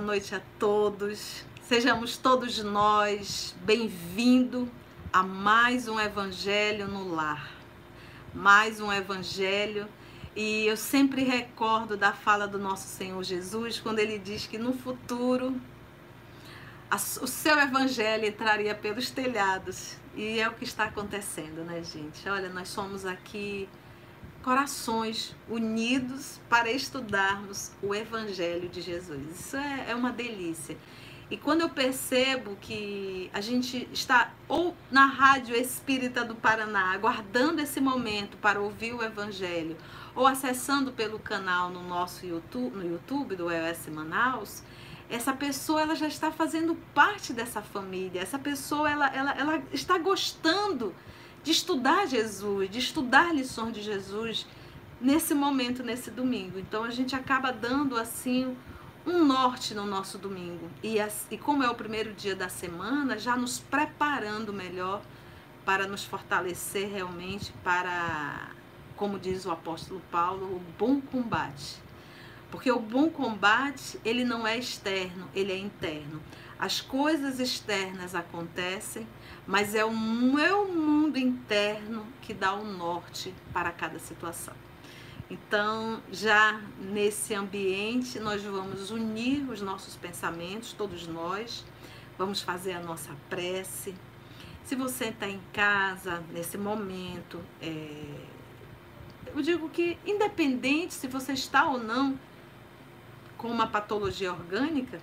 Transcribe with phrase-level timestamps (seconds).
[0.00, 1.44] Boa noite a todos.
[1.68, 4.66] Sejamos todos nós bem-vindos
[5.12, 7.50] a mais um Evangelho no Lar.
[8.34, 9.86] Mais um Evangelho.
[10.34, 14.72] E eu sempre recordo da fala do nosso Senhor Jesus quando ele diz que no
[14.72, 15.60] futuro
[17.20, 19.98] o seu Evangelho entraria pelos telhados.
[20.16, 22.26] E é o que está acontecendo, né, gente?
[22.26, 23.68] Olha, nós somos aqui
[24.42, 29.40] corações unidos para estudarmos o Evangelho de Jesus.
[29.40, 30.76] Isso é, é, uma delícia.
[31.30, 37.60] E quando eu percebo que a gente está ou na Rádio Espírita do Paraná, aguardando
[37.60, 39.76] esse momento para ouvir o Evangelho,
[40.14, 44.64] ou acessando pelo canal no nosso YouTube, no YouTube do EOS Manaus,
[45.08, 48.20] essa pessoa ela já está fazendo parte dessa família.
[48.20, 50.94] Essa pessoa ela, ela, ela está gostando
[51.42, 54.46] de estudar Jesus, de estudar lições de Jesus
[55.00, 56.58] nesse momento, nesse domingo.
[56.58, 58.56] Então a gente acaba dando assim
[59.06, 60.70] um norte no nosso domingo.
[60.82, 60.96] E,
[61.30, 65.02] e como é o primeiro dia da semana, já nos preparando melhor
[65.64, 68.50] para nos fortalecer realmente para,
[68.96, 71.76] como diz o apóstolo Paulo, o bom combate.
[72.50, 76.20] Porque o bom combate, ele não é externo, ele é interno.
[76.58, 79.06] As coisas externas acontecem,
[79.50, 84.54] mas é o meu mundo interno que dá o norte para cada situação.
[85.28, 91.64] Então, já nesse ambiente, nós vamos unir os nossos pensamentos, todos nós,
[92.16, 93.92] vamos fazer a nossa prece.
[94.62, 98.04] Se você está em casa nesse momento, é...
[99.34, 102.16] eu digo que, independente se você está ou não
[103.36, 105.00] com uma patologia orgânica,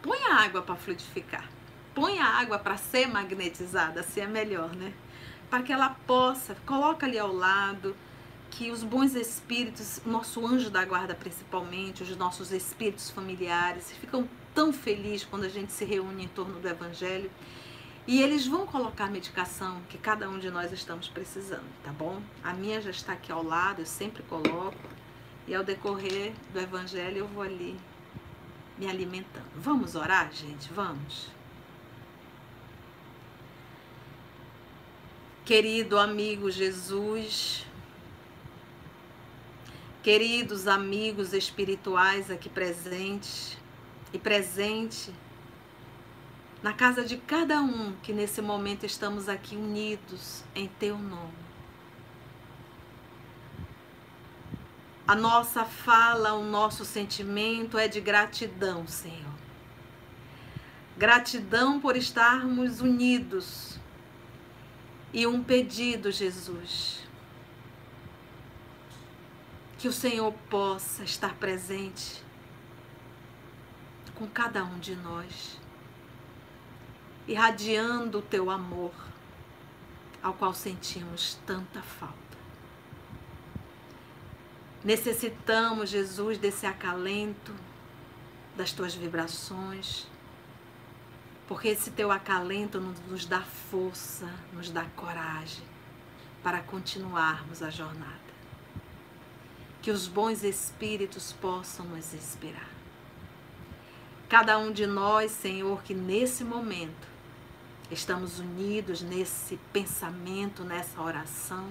[0.00, 1.55] põe a água para fluidificar
[1.96, 4.92] põe a água para ser magnetizada, assim é melhor, né?
[5.48, 7.96] Para que ela possa, coloca ali ao lado,
[8.50, 14.74] que os bons espíritos, nosso anjo da guarda principalmente, os nossos espíritos familiares, ficam tão
[14.74, 17.30] felizes quando a gente se reúne em torno do Evangelho.
[18.06, 22.20] E eles vão colocar a medicação que cada um de nós estamos precisando, tá bom?
[22.44, 24.76] A minha já está aqui ao lado, eu sempre coloco.
[25.48, 27.74] E ao decorrer do Evangelho eu vou ali
[28.78, 29.48] me alimentando.
[29.56, 30.70] Vamos orar, gente?
[30.74, 31.34] Vamos.
[35.46, 37.64] Querido amigo Jesus,
[40.02, 43.56] queridos amigos espirituais aqui presentes
[44.12, 45.14] e presente
[46.60, 51.46] na casa de cada um que nesse momento estamos aqui unidos em teu nome.
[55.06, 59.38] A nossa fala, o nosso sentimento é de gratidão, Senhor.
[60.98, 63.75] Gratidão por estarmos unidos
[65.16, 67.02] e um pedido, Jesus.
[69.78, 72.22] Que o Senhor possa estar presente
[74.14, 75.58] com cada um de nós,
[77.26, 78.92] irradiando o teu amor,
[80.22, 82.14] ao qual sentimos tanta falta.
[84.84, 87.54] Necessitamos, Jesus, desse acalento,
[88.54, 90.06] das tuas vibrações,
[91.48, 95.64] porque esse teu acalento nos dá força, nos dá coragem
[96.42, 98.26] para continuarmos a jornada.
[99.80, 102.68] Que os bons espíritos possam nos inspirar.
[104.28, 107.06] Cada um de nós, Senhor, que nesse momento
[107.90, 111.68] estamos unidos nesse pensamento, nessa oração,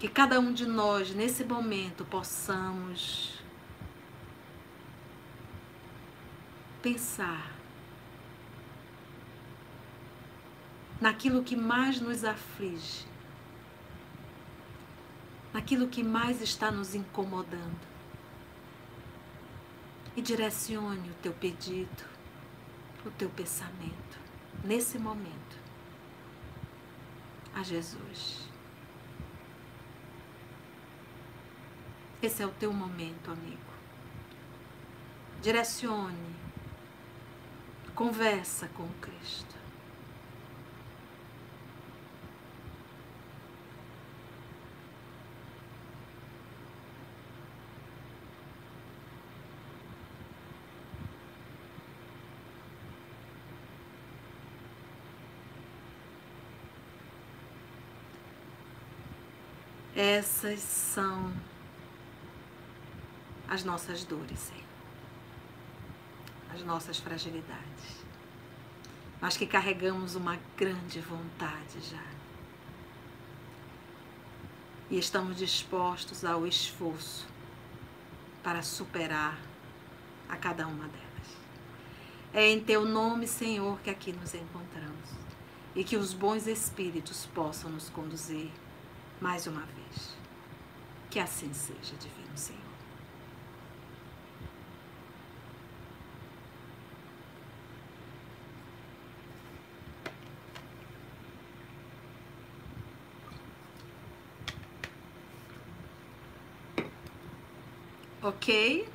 [0.00, 3.41] que cada um de nós, nesse momento, possamos
[6.82, 7.52] pensar
[11.00, 13.06] naquilo que mais nos aflige,
[15.52, 17.92] naquilo que mais está nos incomodando.
[20.14, 22.04] E direcione o teu pedido,
[23.06, 24.18] o teu pensamento,
[24.62, 25.58] nesse momento,
[27.54, 28.48] a Jesus.
[32.20, 33.72] Esse é o teu momento, amigo.
[35.40, 36.41] Direcione
[37.94, 39.54] Conversa com Cristo.
[59.94, 61.32] Essas são
[63.48, 64.71] as nossas dores, Senhor
[66.62, 68.04] as nossas fragilidades,
[69.20, 72.04] mas que carregamos uma grande vontade já.
[74.88, 77.26] E estamos dispostos ao esforço
[78.44, 79.38] para superar
[80.28, 81.02] a cada uma delas.
[82.32, 85.10] É em teu nome, Senhor, que aqui nos encontramos
[85.74, 88.50] e que os bons espíritos possam nos conduzir
[89.20, 90.16] mais uma vez.
[91.10, 92.62] Que assim seja, Divino Senhor.
[108.22, 108.88] Ok?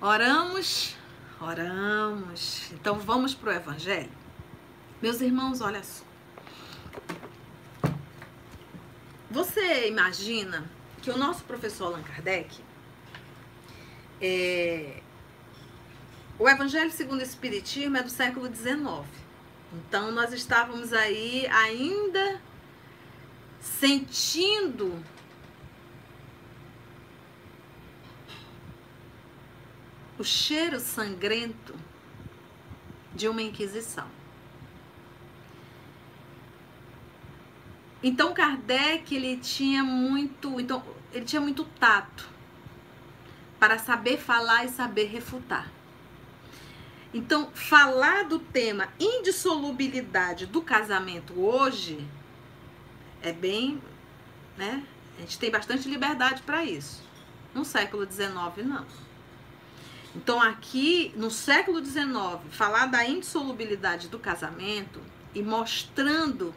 [0.00, 0.94] Oramos,
[1.40, 2.70] oramos.
[2.70, 4.12] Então vamos para o Evangelho.
[5.02, 6.04] Meus irmãos, olha só.
[9.32, 10.64] Você imagina
[11.02, 12.62] que o nosso professor Allan Kardec,
[14.20, 15.02] é,
[16.38, 18.78] o Evangelho segundo o Espiritismo é do século XIX.
[19.72, 22.40] Então nós estávamos aí ainda
[23.60, 25.02] sentindo
[30.24, 31.74] o cheiro sangrento
[33.14, 34.08] de uma inquisição.
[38.02, 40.82] Então Kardec ele tinha muito, então
[41.12, 42.26] ele tinha muito tato
[43.60, 45.70] para saber falar e saber refutar.
[47.12, 52.04] Então, falar do tema indissolubilidade do casamento hoje
[53.22, 53.80] é bem,
[54.56, 54.84] né?
[55.18, 57.04] A gente tem bastante liberdade para isso.
[57.54, 58.84] No século XIX, não.
[60.14, 65.00] Então, aqui, no século XIX, falar da indissolubilidade do casamento
[65.34, 66.54] e mostrando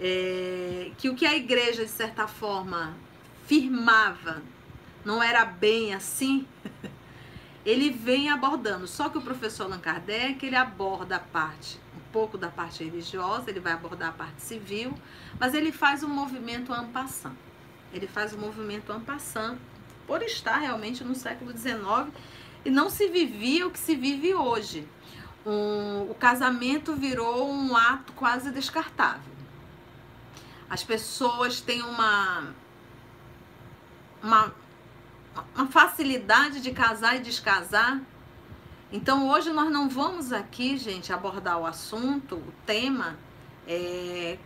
[0.00, 2.96] é, que o que a igreja, de certa forma,
[3.46, 4.42] firmava
[5.04, 6.46] não era bem assim,
[7.64, 8.88] ele vem abordando.
[8.88, 13.50] Só que o professor Allan Kardec, ele aborda a parte, um pouco da parte religiosa,
[13.50, 14.92] ele vai abordar a parte civil,
[15.38, 17.36] mas ele faz um movimento ampassant.
[17.92, 19.58] Ele faz um movimento ampassant
[20.06, 22.12] por estar realmente no século XIX
[22.64, 24.86] e não se vivia o que se vive hoje.
[25.46, 29.32] Um, o casamento virou um ato quase descartável.
[30.68, 32.54] As pessoas têm uma,
[34.22, 34.54] uma,
[35.54, 38.00] uma facilidade de casar e descasar.
[38.92, 43.16] Então hoje nós não vamos aqui, gente, abordar o assunto, o tema,
[43.66, 44.38] é,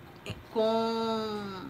[0.53, 1.69] com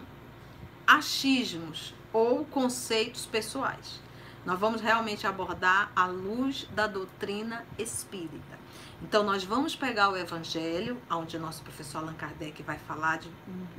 [0.85, 4.04] achismos ou conceitos pessoais.
[4.45, 8.59] Nós vamos realmente abordar a luz da doutrina espírita.
[9.01, 13.29] Então, nós vamos pegar o Evangelho, onde nosso professor Allan Kardec vai falar de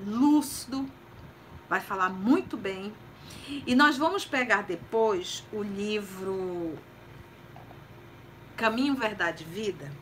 [0.04, 0.90] lúcido,
[1.68, 2.92] vai falar muito bem.
[3.64, 6.76] E nós vamos pegar depois o livro
[8.56, 9.92] Caminho, Verdade e Vida,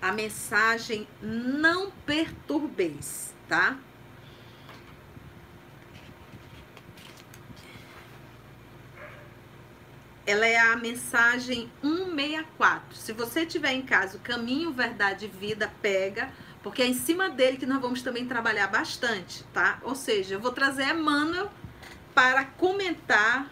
[0.00, 3.76] a mensagem Não Perturbeis, tá?
[10.26, 12.96] Ela é a mensagem 164.
[12.96, 16.32] Se você tiver em casa o Caminho, Verdade e Vida, pega,
[16.64, 19.78] porque é em cima dele que nós vamos também trabalhar bastante, tá?
[19.82, 21.48] Ou seja, eu vou trazer Emmanuel
[22.12, 23.48] para comentar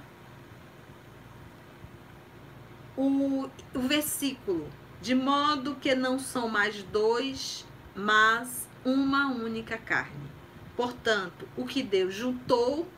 [2.96, 4.68] o, o versículo,
[5.00, 7.64] de modo que não são mais dois,
[7.94, 10.28] mas uma única carne.
[10.76, 12.88] Portanto, o que Deus juntou,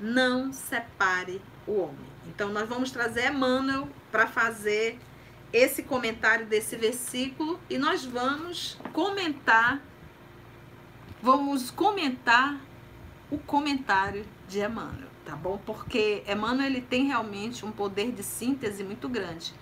[0.00, 2.15] não separe o homem.
[2.28, 4.98] Então, nós vamos trazer Emmanuel para fazer
[5.52, 9.80] esse comentário desse versículo e nós vamos comentar,
[11.22, 12.60] vamos comentar
[13.30, 15.58] o comentário de Emmanuel, tá bom?
[15.64, 19.54] Porque Emmanuel ele tem realmente um poder de síntese muito grande.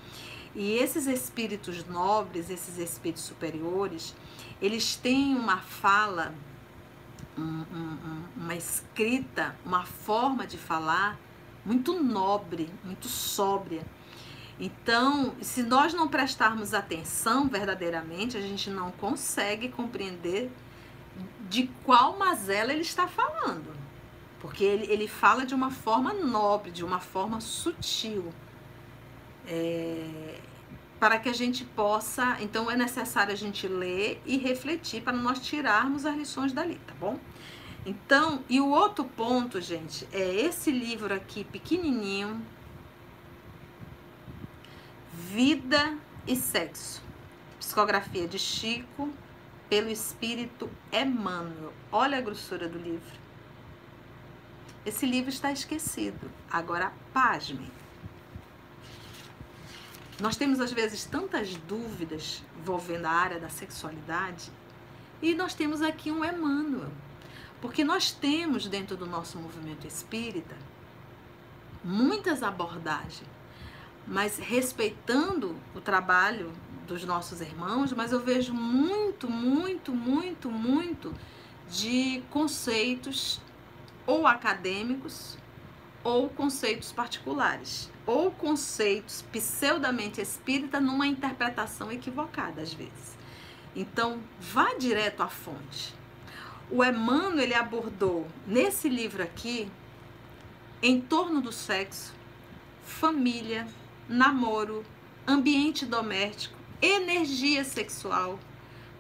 [0.55, 4.15] E esses espíritos nobres, esses espíritos superiores,
[4.61, 6.33] eles têm uma fala,
[7.37, 11.19] um, um, uma escrita, uma forma de falar
[11.65, 13.83] muito nobre, muito sóbria.
[14.59, 20.51] Então, se nós não prestarmos atenção verdadeiramente, a gente não consegue compreender
[21.49, 23.75] de qual mazela ele está falando.
[24.41, 28.33] Porque ele, ele fala de uma forma nobre, de uma forma sutil.
[29.47, 30.39] É,
[31.01, 32.37] para que a gente possa.
[32.41, 36.95] Então, é necessário a gente ler e refletir para nós tirarmos as lições dali, tá
[36.99, 37.19] bom?
[37.87, 42.43] Então, e o outro ponto, gente, é esse livro aqui, pequenininho,
[45.13, 47.03] Vida e Sexo,
[47.59, 49.13] psicografia de Chico,
[49.69, 51.75] pelo espírito Emmanuel.
[51.93, 53.21] Olha a grossura do livro.
[54.87, 56.31] Esse livro está esquecido.
[56.51, 57.71] Agora, pasmem.
[60.21, 64.51] Nós temos às vezes tantas dúvidas envolvendo a área da sexualidade
[65.21, 66.91] e nós temos aqui um Emmanuel
[67.65, 70.55] porque nós temos dentro do nosso movimento espírita
[71.83, 73.27] muitas abordagens,
[74.07, 76.53] mas respeitando o trabalho
[76.87, 81.15] dos nossos irmãos, mas eu vejo muito, muito, muito, muito
[81.71, 83.41] de conceitos
[84.07, 85.39] ou acadêmicos
[86.03, 93.17] ou conceitos particulares, ou conceitos pseudamente espírita numa interpretação equivocada às vezes.
[93.75, 96.04] Então, vá direto à fonte.
[96.71, 99.71] O Emmanuel ele abordou nesse livro aqui
[100.83, 102.15] em torno do sexo,
[102.85, 103.67] família,
[104.09, 104.85] namoro,
[105.27, 108.39] ambiente doméstico, energia sexual,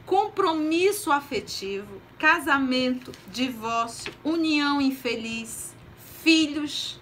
[0.06, 5.75] compromisso afetivo, casamento, divórcio, união infeliz,
[6.23, 6.99] filhos,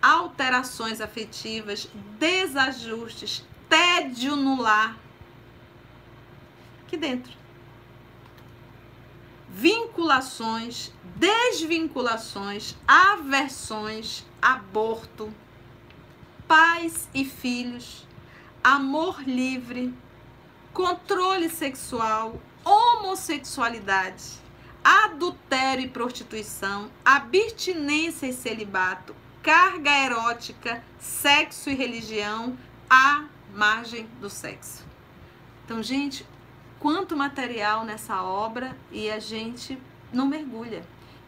[0.00, 4.96] alterações afetivas, desajustes, tédio no lar.
[6.86, 7.41] Aqui dentro.
[9.54, 15.32] Vinculações, desvinculações, aversões, aborto,
[16.48, 18.08] pais e filhos,
[18.64, 19.94] amor livre,
[20.72, 24.40] controle sexual, homossexualidade,
[24.82, 32.56] adultério e prostituição, abstinência e celibato, carga erótica, sexo e religião,
[32.88, 34.82] à margem do sexo.
[35.64, 36.26] Então, gente,
[36.82, 39.78] quanto material nessa obra e a gente
[40.12, 40.84] não mergulha.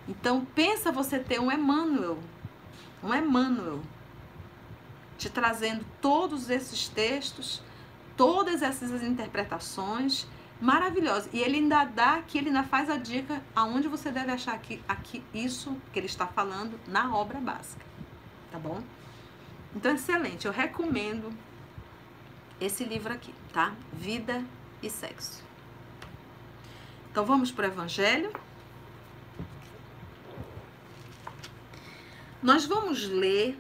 [0.07, 2.19] Então, pensa você ter um Emmanuel,
[3.03, 3.81] um Emmanuel,
[5.17, 7.63] te trazendo todos esses textos
[8.17, 10.27] todas essas interpretações
[10.61, 11.29] maravilhosas.
[11.33, 14.81] E ele ainda dá aqui, ele ainda faz a dica aonde você deve achar aqui,
[14.89, 17.85] aqui isso que ele está falando na obra básica.
[18.51, 18.83] Tá bom?
[19.75, 20.47] Então, excelente.
[20.47, 21.33] Eu recomendo
[22.61, 23.73] esse livro aqui, tá?
[23.93, 24.45] Vida
[24.87, 25.43] e Sexo.
[27.11, 28.33] Então, vamos para o Evangelho.
[32.43, 33.59] Nós vamos ler,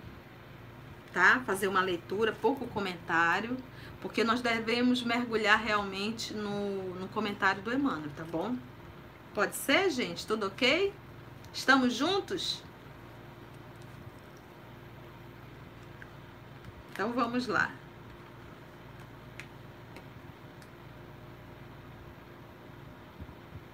[1.12, 1.40] tá?
[1.46, 3.56] Fazer uma leitura, pouco comentário
[4.04, 8.54] porque nós devemos mergulhar realmente no, no comentário do Emmanuel, tá bom?
[9.32, 10.26] Pode ser, gente?
[10.26, 10.92] Tudo ok?
[11.54, 12.62] Estamos juntos?
[16.92, 17.72] Então vamos lá.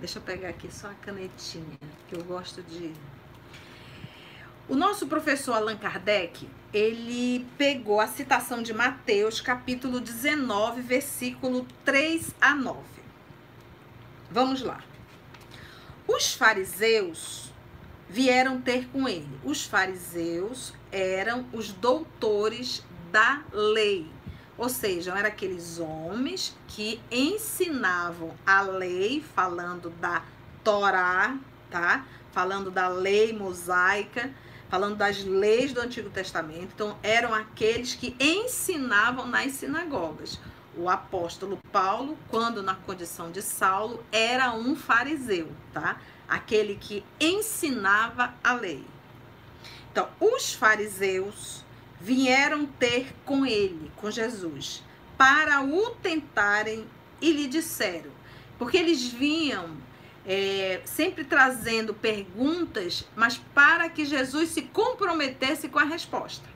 [0.00, 1.78] Deixa eu pegar aqui só a canetinha,
[2.08, 2.92] que eu gosto de
[4.70, 12.32] o nosso professor Allan Kardec, ele pegou a citação de Mateus, capítulo 19, versículo 3
[12.40, 12.78] a 9.
[14.30, 14.80] Vamos lá.
[16.06, 17.52] Os fariseus
[18.08, 19.28] vieram ter com ele.
[19.42, 24.06] Os fariseus eram os doutores da lei.
[24.60, 30.22] Ou seja, eram aqueles homens que ensinavam a lei, falando da
[30.62, 31.36] Torá,
[31.68, 32.04] tá?
[32.30, 34.30] Falando da lei mosaica
[34.70, 36.70] falando das leis do Antigo Testamento.
[36.74, 40.38] Então, eram aqueles que ensinavam nas sinagogas.
[40.76, 46.00] O apóstolo Paulo, quando na condição de Saulo, era um fariseu, tá?
[46.28, 48.86] Aquele que ensinava a lei.
[49.90, 51.64] Então, os fariseus
[52.00, 54.82] vieram ter com ele, com Jesus,
[55.18, 56.86] para o tentarem
[57.20, 58.10] e lhe disseram,
[58.58, 59.76] porque eles vinham
[60.26, 66.48] é, sempre trazendo perguntas, mas para que Jesus se comprometesse com a resposta.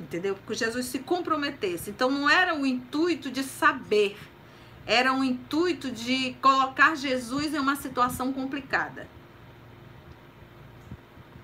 [0.00, 0.34] Entendeu?
[0.34, 1.90] Porque Jesus se comprometesse.
[1.90, 4.18] Então não era o intuito de saber,
[4.86, 9.08] era o intuito de colocar Jesus em uma situação complicada.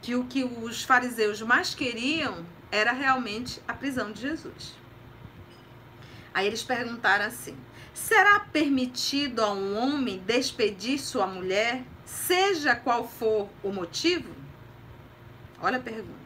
[0.02, 4.74] Que o que os fariseus mais queriam era realmente a prisão de Jesus.
[6.32, 7.56] Aí eles perguntaram assim:
[7.92, 14.30] Será permitido a um homem despedir sua mulher, seja qual for o motivo?
[15.60, 16.18] Olha a pergunta.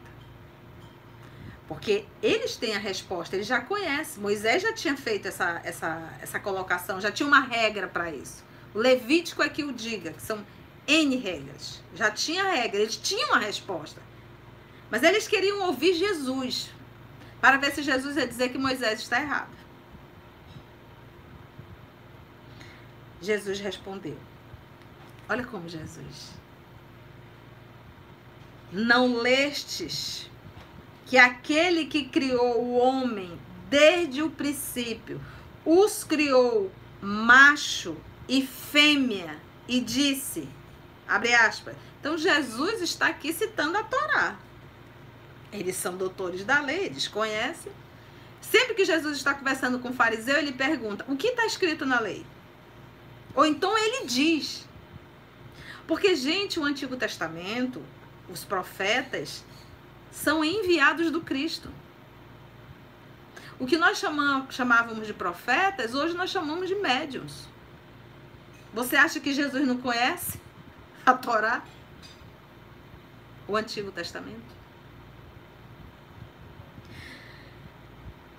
[1.66, 4.22] Porque eles têm a resposta, eles já conhecem.
[4.22, 8.44] Moisés já tinha feito essa, essa, essa colocação, já tinha uma regra para isso.
[8.74, 10.44] O Levítico é que o diga, que são
[10.86, 11.82] N regras.
[11.94, 14.00] Já tinha regra, eles tinham a resposta.
[14.90, 16.70] Mas eles queriam ouvir Jesus,
[17.40, 19.54] para ver se Jesus ia dizer que Moisés está errado.
[23.20, 24.18] Jesus respondeu.
[25.28, 26.32] Olha como Jesus.
[28.70, 30.30] Não lestes
[31.06, 33.38] que aquele que criou o homem
[33.70, 35.20] desde o princípio
[35.64, 37.96] os criou macho
[38.28, 40.48] e fêmea e disse,
[41.08, 41.76] abre aspas.
[42.00, 44.36] Então Jesus está aqui citando a Torá.
[45.52, 47.72] Eles são doutores da lei, eles conhecem.
[48.40, 52.00] Sempre que Jesus está conversando com o fariseu, ele pergunta: o que está escrito na
[52.00, 52.26] lei?
[53.34, 54.66] Ou então ele diz.
[55.86, 57.82] Porque, gente, o Antigo Testamento,
[58.28, 59.44] os profetas,
[60.10, 61.70] são enviados do Cristo.
[63.58, 64.02] O que nós
[64.50, 67.48] chamávamos de profetas, hoje nós chamamos de médiums.
[68.72, 70.40] Você acha que Jesus não conhece
[71.04, 71.62] a Torá?
[73.46, 74.54] O Antigo Testamento?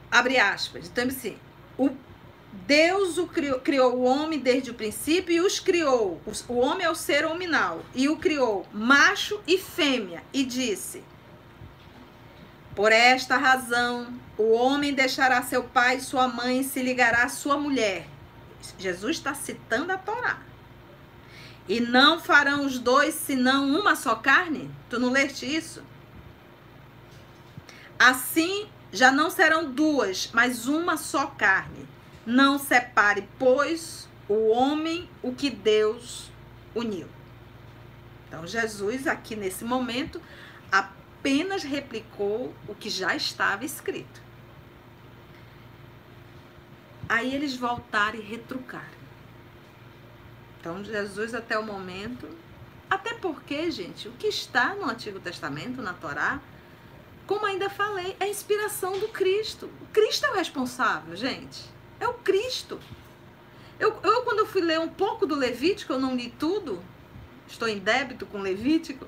[0.09, 0.87] Abre aspas.
[0.87, 1.37] Então, assim,
[1.77, 1.91] o
[2.65, 6.21] Deus o criou, criou, o homem desde o princípio e os criou.
[6.47, 7.83] O homem é o ser hominal.
[7.93, 10.23] E o criou macho e fêmea.
[10.33, 11.03] E disse:
[12.73, 17.29] Por esta razão, o homem deixará seu pai e sua mãe e se ligará à
[17.29, 18.07] sua mulher.
[18.79, 20.39] Jesus está citando a Torá.
[21.67, 24.69] E não farão os dois senão uma só carne?
[24.89, 25.83] Tu não leste isso?
[27.97, 31.87] Assim já não serão duas, mas uma só carne.
[32.25, 36.31] Não separe, pois, o homem o que Deus
[36.73, 37.07] uniu.
[38.27, 40.21] Então, Jesus, aqui nesse momento,
[40.71, 44.21] apenas replicou o que já estava escrito.
[47.07, 49.04] Aí eles voltaram e retrucaram.
[50.65, 52.27] Então, Jesus, até o momento.
[52.89, 56.41] Até porque, gente, o que está no Antigo Testamento, na Torá,
[57.27, 59.69] como ainda falei, é a inspiração do Cristo.
[59.79, 61.61] O Cristo é o responsável, gente.
[61.99, 62.79] É o Cristo.
[63.79, 66.81] Eu, eu, quando eu fui ler um pouco do Levítico, eu não li tudo,
[67.47, 69.05] estou em débito com Levítico,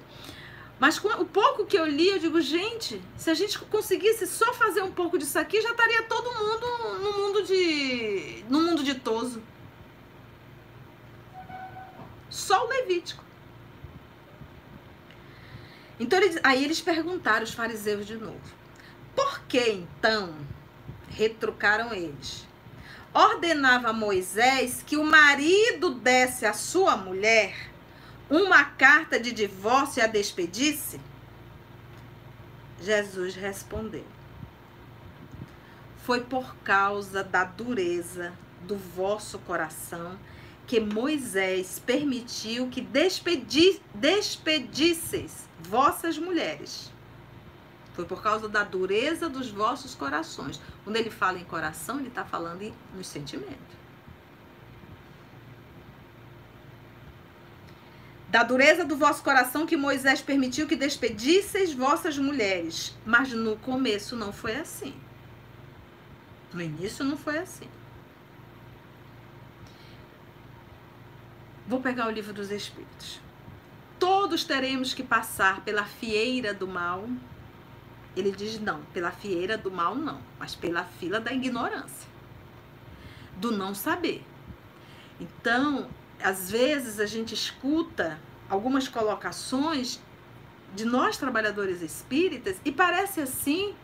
[0.79, 4.53] mas com o pouco que eu li, eu digo, gente, se a gente conseguisse só
[4.53, 9.41] fazer um pouco disso aqui, já estaria todo mundo no mundo de no mundo ditoso.
[12.29, 13.24] Só o Levítico.
[16.00, 18.41] Então aí eles perguntaram os fariseus de novo.
[19.15, 20.36] Por que então
[21.10, 22.47] retrucaram eles?
[23.17, 27.71] ordenava Moisés que o marido desse à sua mulher
[28.30, 30.99] uma carta de divórcio e a despedisse?
[32.82, 34.06] Jesus respondeu:
[36.04, 40.19] Foi por causa da dureza do vosso coração
[40.67, 46.91] que Moisés permitiu que despedi despedisseis vossas mulheres
[47.97, 50.62] foi por causa da dureza dos vossos corações.
[50.84, 53.75] Quando ele fala em coração, ele está falando em, nos sentimentos.
[58.30, 62.95] Da dureza do vosso coração que Moisés permitiu que despedisseis vossas mulheres.
[63.03, 64.93] Mas no começo não foi assim.
[66.53, 67.67] No início não foi assim.
[71.67, 73.19] Vou pegar o livro dos Espíritos.
[73.99, 77.08] Todos teremos que passar pela fieira do mal
[78.19, 82.10] ele diz não, pela fieira do mal não, mas pela fila da ignorância,
[83.38, 84.23] do não saber.
[85.19, 85.88] Então,
[86.21, 89.99] às vezes a gente escuta algumas colocações
[90.73, 93.75] de nós trabalhadores espíritas e parece assim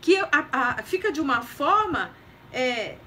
[0.00, 2.10] que a, a, fica de uma forma
[2.52, 2.98] é,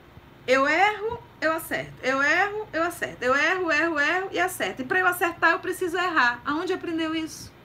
[0.47, 1.93] eu erro, eu acerto.
[2.01, 3.23] Eu erro, eu acerto.
[3.23, 4.81] Eu erro, erro, erro e acerto.
[4.81, 6.41] E para eu acertar, eu preciso errar.
[6.45, 7.55] Aonde aprendeu isso?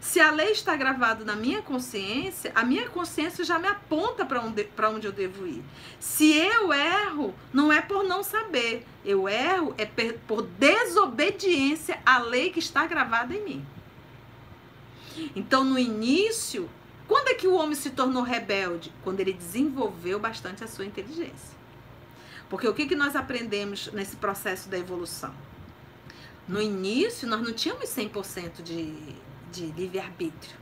[0.00, 4.40] Se a lei está gravada na minha consciência, a minha consciência já me aponta para
[4.40, 5.62] onde, onde eu devo ir.
[6.00, 8.84] Se eu erro, não é por não saber.
[9.04, 9.86] Eu erro é
[10.26, 13.66] por desobediência à lei que está gravada em mim.
[15.36, 16.68] Então, no início,
[17.06, 18.92] quando é que o homem se tornou rebelde?
[19.04, 21.61] Quando ele desenvolveu bastante a sua inteligência.
[22.52, 25.34] Porque o que, que nós aprendemos nesse processo da evolução?
[26.46, 29.16] No início, nós não tínhamos 100% de
[29.52, 30.56] de livre-arbítrio.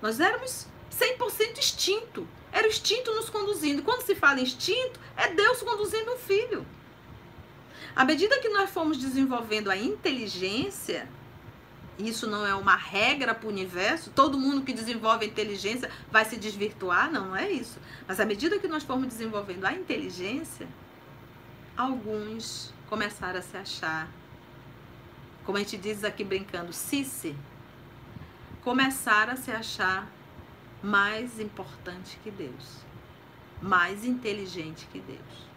[0.00, 2.28] Nós éramos 100% instinto.
[2.52, 3.82] Era o instinto nos conduzindo.
[3.82, 6.66] Quando se fala instinto, é Deus conduzindo um filho.
[7.96, 11.08] À medida que nós fomos desenvolvendo a inteligência,
[11.98, 16.24] isso não é uma regra para o universo, todo mundo que desenvolve a inteligência vai
[16.24, 17.78] se desvirtuar, não, não é isso.
[18.06, 20.68] Mas à medida que nós fomos desenvolvendo a inteligência,
[21.78, 24.08] alguns começaram a se achar,
[25.46, 27.36] como a gente diz aqui brincando, cici,
[28.64, 30.10] começaram a se achar
[30.82, 32.80] mais importante que Deus,
[33.62, 35.48] mais inteligente que Deus.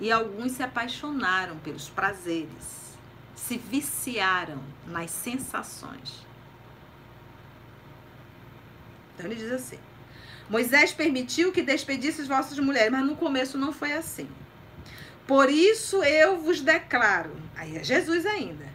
[0.00, 2.96] E alguns se apaixonaram pelos prazeres,
[3.36, 6.26] se viciaram nas sensações.
[9.14, 9.78] Então ele diz assim:
[10.48, 14.28] Moisés permitiu que despedisse as vossas mulheres, mas no começo não foi assim.
[15.26, 17.34] Por isso eu vos declaro.
[17.56, 18.66] Aí é Jesus ainda.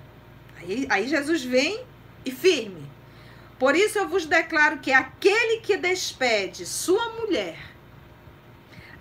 [0.58, 1.84] Aí, aí Jesus vem
[2.26, 2.90] e firme.
[3.60, 7.58] Por isso eu vos declaro que aquele que despede sua mulher,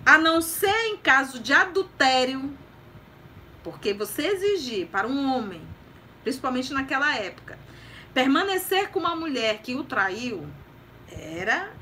[0.04, 2.56] a não ser em caso de adultério,
[3.62, 5.60] porque você exigir para um homem,
[6.22, 7.58] principalmente naquela época,
[8.14, 10.46] permanecer com uma mulher que o traiu
[11.10, 11.72] era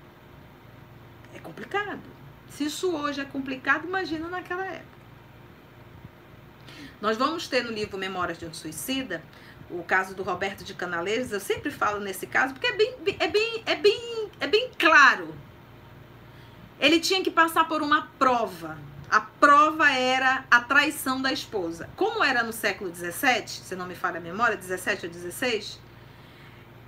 [1.34, 2.02] é complicado.
[2.48, 4.93] Se isso hoje é complicado, imagina naquela época.
[7.04, 9.22] Nós vamos ter no livro Memórias de um Suicida
[9.68, 11.32] o caso do Roberto de Canaleiros.
[11.32, 15.34] Eu sempre falo nesse caso porque é bem, é bem, é bem, é bem claro.
[16.80, 18.78] Ele tinha que passar por uma prova.
[19.10, 21.90] A prova era a traição da esposa.
[21.94, 25.78] Como era no século XVII, se não me falha a memória, 17 ou 16,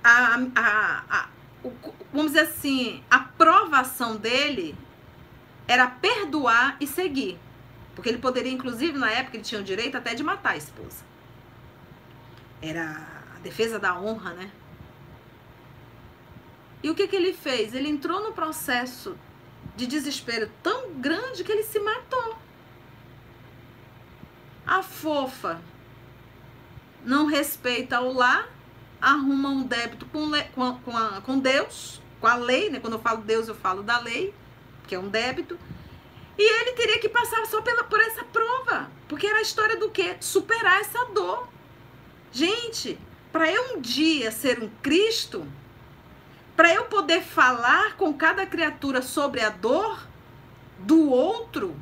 [0.03, 1.29] a, a, a,
[1.63, 1.71] o,
[2.11, 4.75] vamos dizer assim, a provação dele
[5.67, 7.37] era perdoar e seguir.
[7.97, 11.03] Porque ele poderia, inclusive, na época, ele tinha o direito até de matar a esposa.
[12.61, 14.51] Era a defesa da honra, né?
[16.83, 17.73] E o que, que ele fez?
[17.73, 19.17] Ele entrou no processo
[19.75, 22.37] de desespero tão grande que ele se matou.
[24.63, 25.59] A fofa
[27.03, 28.47] não respeita o lar,
[29.01, 32.79] arruma um débito com, com, com, a, com Deus, com a lei, né?
[32.79, 34.35] Quando eu falo Deus, eu falo da lei,
[34.87, 35.57] que é um débito.
[36.37, 38.89] E ele teria que passar só pela, por essa prova.
[39.07, 40.17] Porque era a história do quê?
[40.19, 41.47] Superar essa dor.
[42.31, 42.99] Gente,
[43.31, 45.47] para eu um dia ser um Cristo,
[46.55, 50.07] para eu poder falar com cada criatura sobre a dor
[50.79, 51.75] do outro,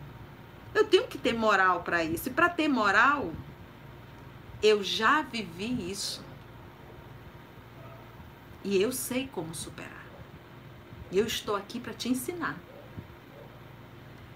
[0.73, 2.29] eu tenho que ter moral para isso.
[2.29, 3.33] E para ter moral,
[4.61, 6.23] eu já vivi isso.
[8.63, 10.05] E eu sei como superar.
[11.11, 12.57] E eu estou aqui para te ensinar.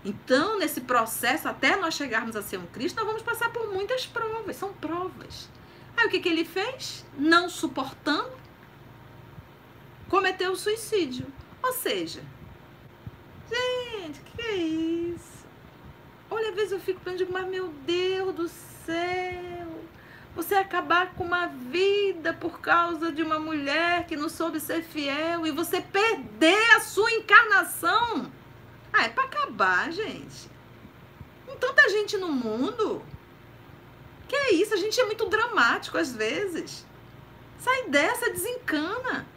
[0.04, 4.06] Então, nesse processo, até nós chegarmos a ser um Cristo, nós vamos passar por muitas
[4.06, 5.50] provas, são provas.
[5.98, 7.06] Aí o que, que ele fez?
[7.18, 8.32] Não suportando,
[10.08, 11.28] cometeu o suicídio.
[11.62, 12.24] Ou seja,
[13.50, 15.46] gente, o que, que é isso?
[16.32, 19.68] Olha, às vezes eu fico pensando, mas meu Deus do céu,
[20.34, 25.46] você acabar com uma vida por causa de uma mulher que não soube ser fiel
[25.46, 28.32] e você perder a sua encarnação
[28.94, 30.50] ah, é pra acabar, gente.
[31.46, 33.02] Com tanta gente no mundo.
[34.28, 34.74] Que é isso?
[34.74, 36.86] A gente é muito dramático às vezes.
[37.58, 39.28] Sai dessa, desencana.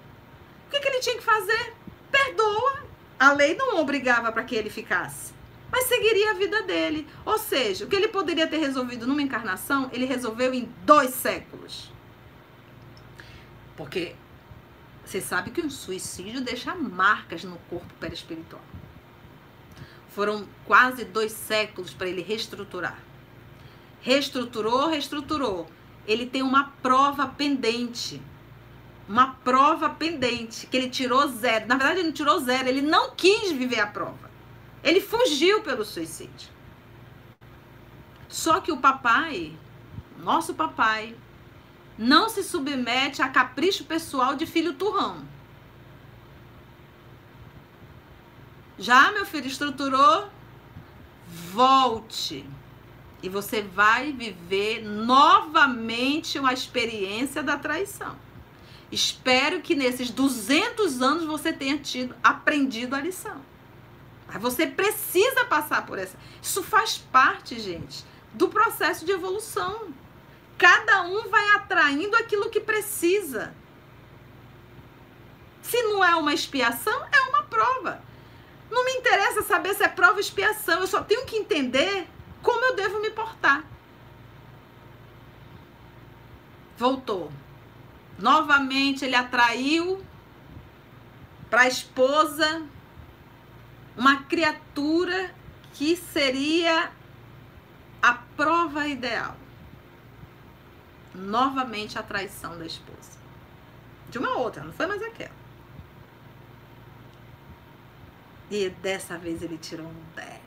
[0.67, 1.75] O que, que ele tinha que fazer?
[2.11, 2.85] Perdoa.
[3.19, 5.33] A lei não obrigava para que ele ficasse.
[5.71, 7.09] Mas seguiria a vida dele.
[7.25, 11.91] Ou seja, o que ele poderia ter resolvido numa encarnação, ele resolveu em dois séculos.
[13.77, 14.15] Porque
[15.05, 18.63] você sabe que um suicídio deixa marcas no corpo perispiritual.
[20.15, 22.99] Foram quase dois séculos para ele reestruturar.
[24.01, 25.67] Reestruturou, reestruturou.
[26.07, 28.21] Ele tem uma prova pendente.
[29.09, 31.67] Uma prova pendente, que ele tirou zero.
[31.67, 34.31] Na verdade, ele não tirou zero, ele não quis viver a prova.
[34.83, 36.51] Ele fugiu pelo suicídio.
[38.29, 39.55] Só que o papai,
[40.19, 41.15] nosso papai,
[41.99, 45.25] não se submete a capricho pessoal de filho turrão.
[48.83, 50.29] Já, meu filho, estruturou?
[51.53, 52.45] Volte.
[53.23, 58.17] E você vai viver novamente uma experiência da traição.
[58.91, 63.41] Espero que nesses 200 anos você tenha tido aprendido a lição.
[64.27, 66.19] Mas você precisa passar por essa.
[66.43, 69.95] Isso faz parte, gente, do processo de evolução.
[70.59, 73.55] Cada um vai atraindo aquilo que precisa.
[75.63, 78.03] Se não é uma expiação, é uma prova.
[78.73, 82.09] Não me interessa saber se é prova ou expiação, eu só tenho que entender
[82.41, 83.63] como eu devo me portar.
[86.79, 87.31] Voltou.
[88.19, 90.03] Novamente ele atraiu
[91.51, 92.63] para a esposa
[93.95, 95.35] uma criatura
[95.75, 96.91] que seria
[98.01, 99.37] a prova ideal.
[101.15, 103.21] Novamente a traição da esposa.
[104.09, 105.42] De uma outra, não foi mais aquela.
[108.53, 110.39] E dessa vez ele tirou um 10.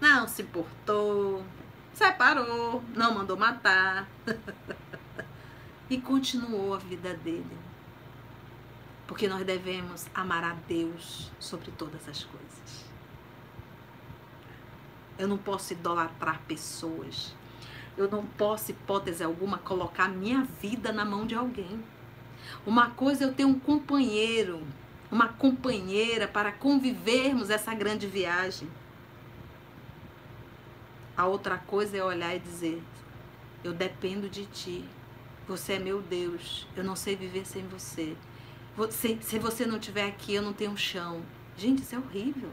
[0.00, 1.44] Não se importou,
[1.92, 4.08] separou, não mandou matar.
[5.90, 7.58] e continuou a vida dele.
[9.06, 12.86] Porque nós devemos amar a Deus sobre todas as coisas.
[15.18, 17.34] Eu não posso idolatrar pessoas.
[17.94, 21.84] Eu não posso, hipótese alguma, colocar minha vida na mão de alguém.
[22.64, 24.66] Uma coisa é eu ter um companheiro
[25.10, 28.68] uma companheira para convivermos essa grande viagem.
[31.16, 32.82] A outra coisa é olhar e dizer:
[33.64, 34.84] Eu dependo de ti.
[35.46, 36.66] Você é meu Deus.
[36.76, 38.16] Eu não sei viver sem você.
[38.76, 41.22] você se você não estiver aqui, eu não tenho chão.
[41.56, 42.50] Gente, isso é horrível.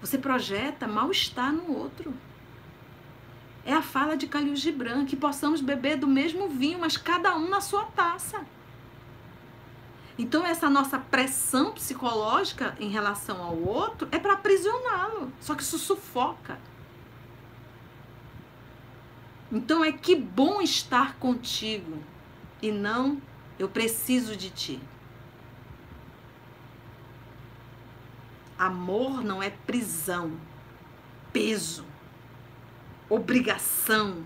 [0.00, 2.12] Você projeta mal-estar no outro.
[3.64, 7.48] é a fala de Calil Gibran, que possamos beber do mesmo vinho, mas cada um
[7.48, 8.44] na sua taça.
[10.16, 15.32] Então, essa nossa pressão psicológica em relação ao outro é para aprisioná-lo.
[15.40, 16.58] Só que isso sufoca.
[19.50, 21.98] Então, é que bom estar contigo
[22.62, 23.20] e não
[23.58, 24.80] eu preciso de ti.
[28.56, 30.38] Amor não é prisão,
[31.32, 31.84] peso,
[33.08, 34.24] obrigação.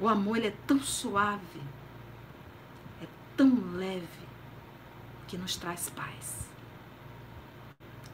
[0.00, 1.60] O amor ele é tão suave,
[3.00, 4.19] é tão leve
[5.30, 6.50] que nos traz paz.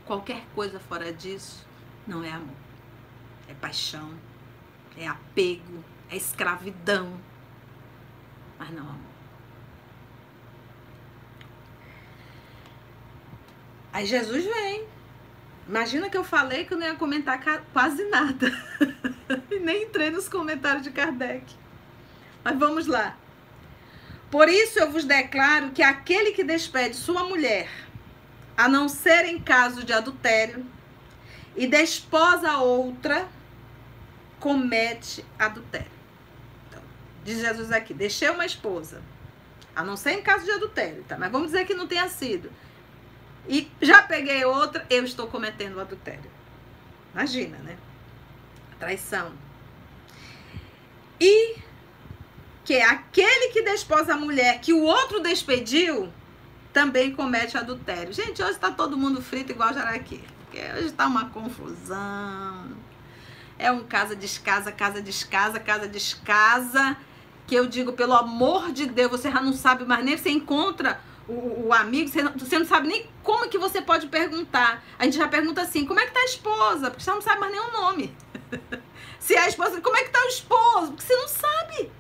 [0.05, 1.66] Qualquer coisa fora disso
[2.07, 2.55] não é amor.
[3.48, 4.12] É paixão,
[4.98, 7.18] é apego, é escravidão,
[8.59, 9.16] mas não amor.
[13.94, 14.87] Aí Jesus vem.
[15.66, 18.46] Imagina que eu falei que eu não ia comentar quase nada.
[19.50, 21.46] e nem entrei nos comentários de Kardec.
[22.44, 23.16] Mas vamos lá.
[24.31, 27.69] Por isso eu vos declaro que aquele que despede sua mulher,
[28.57, 30.67] a não ser em caso de adultério,
[31.57, 33.27] e desposa outra,
[34.39, 35.91] comete adultério.
[36.69, 36.83] Então,
[37.25, 39.01] diz Jesus aqui: deixei uma esposa,
[39.75, 41.17] a não ser em caso de adultério, tá?
[41.17, 42.51] Mas vamos dizer que não tenha sido.
[43.49, 46.31] E já peguei outra, eu estou cometendo adultério.
[47.15, 47.77] Imagina, né?
[48.79, 49.33] Traição.
[51.21, 51.57] E
[52.66, 56.12] que é aquele que desposa a mulher que o outro despediu,
[56.72, 58.12] também comete adultério.
[58.12, 60.22] Gente, hoje está todo mundo frito igual jaraqui.
[60.40, 62.76] Porque hoje está uma confusão.
[63.57, 66.96] É um casa descasa, casa descasa, casa descasa.
[67.46, 71.00] Que eu digo, pelo amor de Deus, você já não sabe mais nem você encontra
[71.29, 74.85] o, o, amigo, você não, você não, sabe nem como que você pode perguntar.
[74.98, 76.90] A gente já pergunta assim, como é que tá a esposa?
[76.90, 78.16] Porque você não sabe mais nem o nome.
[79.20, 80.92] Se é a esposa, como é que tá o esposo?
[80.92, 81.90] Porque você não sabe.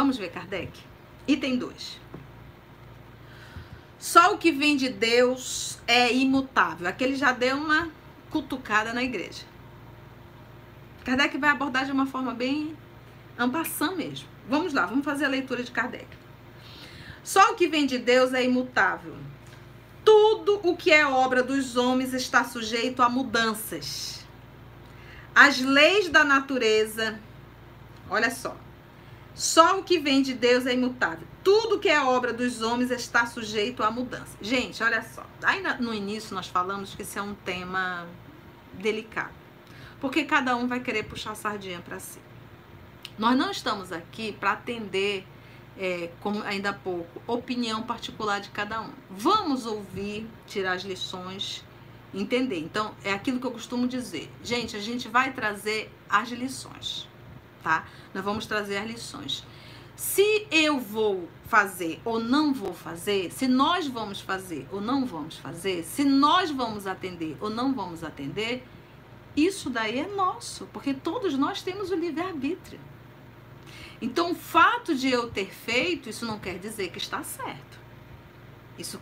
[0.00, 0.72] Vamos ver Kardec.
[1.28, 2.00] Item 2.
[3.98, 6.88] Só o que vem de Deus é imutável.
[6.88, 7.90] Aquele já deu uma
[8.30, 9.44] cutucada na igreja.
[11.04, 12.74] Kardec vai abordar de uma forma bem
[13.38, 14.26] ampassã mesmo.
[14.48, 16.08] Vamos lá, vamos fazer a leitura de Kardec.
[17.22, 19.14] Só o que vem de Deus é imutável.
[20.02, 24.24] Tudo o que é obra dos homens está sujeito a mudanças.
[25.34, 27.20] As leis da natureza,
[28.08, 28.56] olha só,
[29.40, 31.26] só o que vem de Deus é imutável.
[31.42, 34.36] Tudo que é obra dos homens está sujeito à mudança.
[34.38, 35.24] Gente, olha só.
[35.42, 38.06] Aí no início nós falamos que isso é um tema
[38.74, 39.32] delicado.
[39.98, 42.18] Porque cada um vai querer puxar a sardinha para si.
[43.18, 45.26] Nós não estamos aqui para atender,
[45.78, 48.90] é, como ainda há pouco, opinião particular de cada um.
[49.08, 51.64] Vamos ouvir, tirar as lições,
[52.12, 52.58] entender.
[52.58, 54.30] Então, é aquilo que eu costumo dizer.
[54.44, 57.08] Gente, a gente vai trazer as lições
[57.62, 57.86] tá?
[58.14, 59.44] Nós vamos trazer as lições.
[59.96, 65.36] Se eu vou fazer ou não vou fazer, se nós vamos fazer ou não vamos
[65.36, 68.66] fazer, se nós vamos atender ou não vamos atender,
[69.36, 72.80] isso daí é nosso, porque todos nós temos o livre-arbítrio.
[74.00, 77.78] Então, o fato de eu ter feito, isso não quer dizer que está certo.
[78.78, 78.98] Isso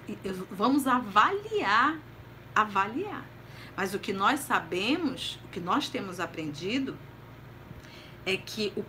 [0.51, 1.97] vamos avaliar,
[2.55, 3.25] avaliar.
[3.77, 6.99] Mas o que nós sabemos, o que nós temos aprendido
[8.29, 8.85] é que o,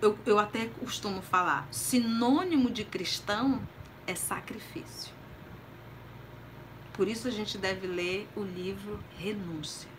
[0.00, 3.60] eu, eu até costumo falar, sinônimo de cristão
[4.06, 5.12] é sacrifício.
[6.92, 9.90] Por isso a gente deve ler o livro Renúncia.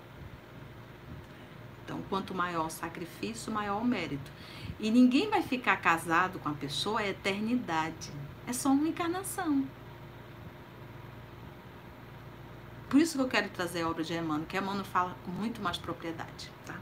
[1.83, 4.31] Então, quanto maior o sacrifício, maior o mérito.
[4.79, 8.11] E ninguém vai ficar casado com a pessoa a eternidade.
[8.47, 9.67] É só uma encarnação.
[12.89, 15.61] Por isso que eu quero trazer a obra de Emmanuel, que Emmanuel fala com muito
[15.61, 16.75] mais propriedade, tá?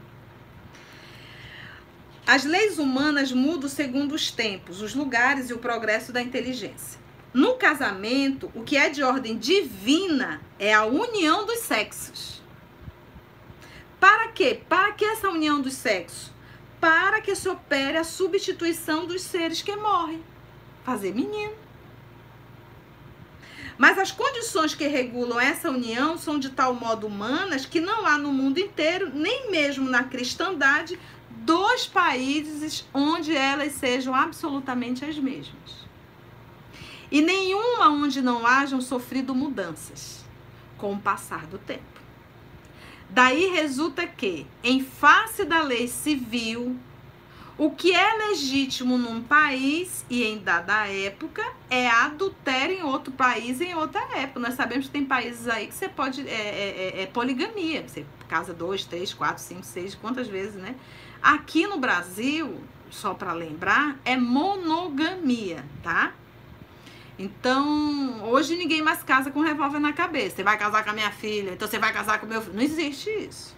[2.30, 7.00] As leis humanas mudam segundo os tempos, os lugares e o progresso da inteligência.
[7.34, 12.40] No casamento, o que é de ordem divina é a união dos sexos.
[13.98, 14.60] Para quê?
[14.68, 16.30] Para que essa união dos sexos?
[16.80, 20.22] Para que se opere a substituição dos seres que morrem.
[20.84, 21.54] Fazer menino.
[23.76, 28.16] Mas as condições que regulam essa união são de tal modo humanas que não há
[28.16, 30.96] no mundo inteiro, nem mesmo na cristandade,
[31.50, 35.88] dos países onde elas sejam absolutamente as mesmas.
[37.10, 40.24] E nenhuma onde não hajam sofrido mudanças
[40.78, 41.82] com o passar do tempo.
[43.08, 46.78] Daí resulta que, em face da lei civil,
[47.62, 53.60] O que é legítimo num país e em dada época é adultério em outro país
[53.60, 54.40] em outra época.
[54.40, 56.26] Nós sabemos que tem países aí que você pode.
[56.26, 57.86] É, é, é, é poligamia.
[57.86, 60.74] Você casa dois, três, quatro, cinco, seis, quantas vezes, né?
[61.22, 66.12] Aqui no Brasil, só para lembrar, é monogamia, tá?
[67.18, 70.36] Então, hoje ninguém mais casa com revólver na cabeça.
[70.36, 72.54] Você vai casar com a minha filha, então você vai casar com meu filho.
[72.54, 73.54] Não existe isso.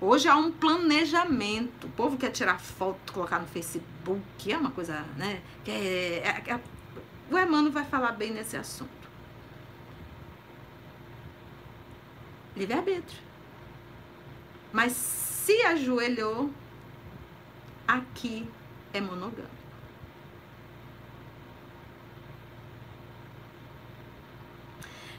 [0.00, 1.86] Hoje há um planejamento.
[1.86, 5.40] O povo quer tirar foto, colocar no Facebook, é uma coisa, né?
[5.64, 6.60] Que é, é, é,
[7.30, 8.90] o Emmanuel vai falar bem nesse assunto.
[12.56, 13.22] Livre-arbítrio.
[14.72, 16.50] Mas se ajoelhou,
[17.86, 18.44] aqui
[18.92, 19.54] é monogâmico.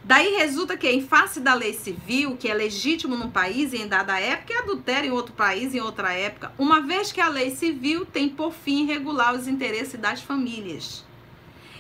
[0.03, 3.87] Daí resulta que, em face da lei civil, que é legítimo num país e em
[3.87, 7.55] dada época, é adultério em outro país em outra época, uma vez que a lei
[7.55, 11.05] civil tem por fim regular os interesses das famílias.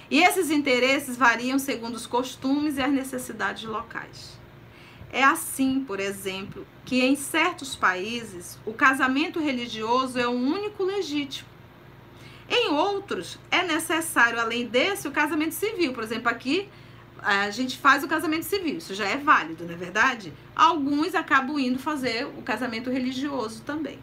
[0.09, 4.36] E esses interesses variam segundo os costumes e as necessidades locais.
[5.11, 11.47] É assim, por exemplo, que em certos países o casamento religioso é o único legítimo.
[12.49, 15.93] Em outros, é necessário, além desse, o casamento civil.
[15.93, 16.69] Por exemplo, aqui
[17.21, 20.31] a gente faz o casamento civil, isso já é válido, não é verdade?
[20.55, 23.99] Alguns acabam indo fazer o casamento religioso também.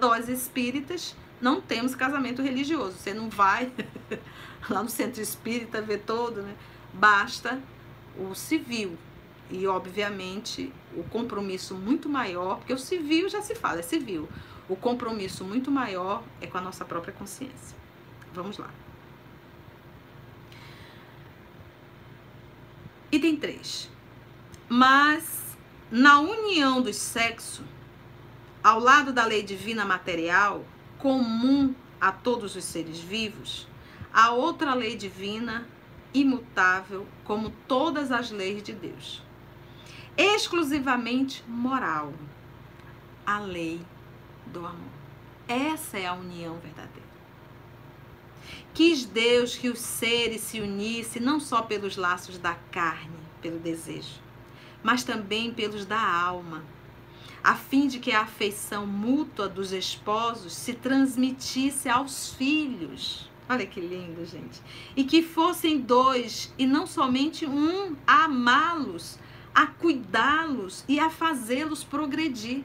[0.00, 2.96] Nós espíritas não temos casamento religioso.
[2.98, 3.72] Você não vai
[4.68, 6.54] lá no centro espírita ver todo, né?
[6.92, 7.60] Basta
[8.16, 8.96] o civil.
[9.50, 14.28] E, obviamente, o compromisso muito maior, porque o civil já se fala, é civil.
[14.68, 17.76] O compromisso muito maior é com a nossa própria consciência.
[18.34, 18.70] Vamos lá.
[23.10, 23.90] Item 3.
[24.68, 25.56] Mas
[25.90, 27.64] na união dos sexos,
[28.62, 30.62] ao lado da lei divina material,
[30.98, 33.66] comum a todos os seres vivos,
[34.12, 35.66] há outra lei divina
[36.12, 39.22] imutável, como todas as leis de Deus.
[40.20, 42.12] Exclusivamente moral,
[43.24, 43.80] a lei
[44.46, 44.90] do amor.
[45.46, 47.06] Essa é a união verdadeira.
[48.74, 54.20] Quis Deus que os seres se unissem não só pelos laços da carne, pelo desejo,
[54.82, 56.64] mas também pelos da alma,
[57.42, 63.30] a fim de que a afeição mútua dos esposos se transmitisse aos filhos.
[63.48, 64.60] Olha que lindo, gente.
[64.96, 69.16] E que fossem dois e não somente um a amá-los,
[69.58, 72.62] a cuidá-los e a fazê-los progredir.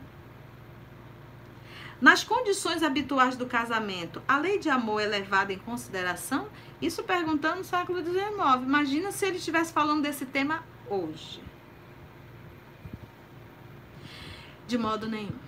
[2.00, 6.48] Nas condições habituais do casamento, a lei de amor é levada em consideração?
[6.80, 8.62] Isso perguntando no século XIX.
[8.62, 11.42] Imagina se ele estivesse falando desse tema hoje.
[14.68, 15.40] De modo nenhum.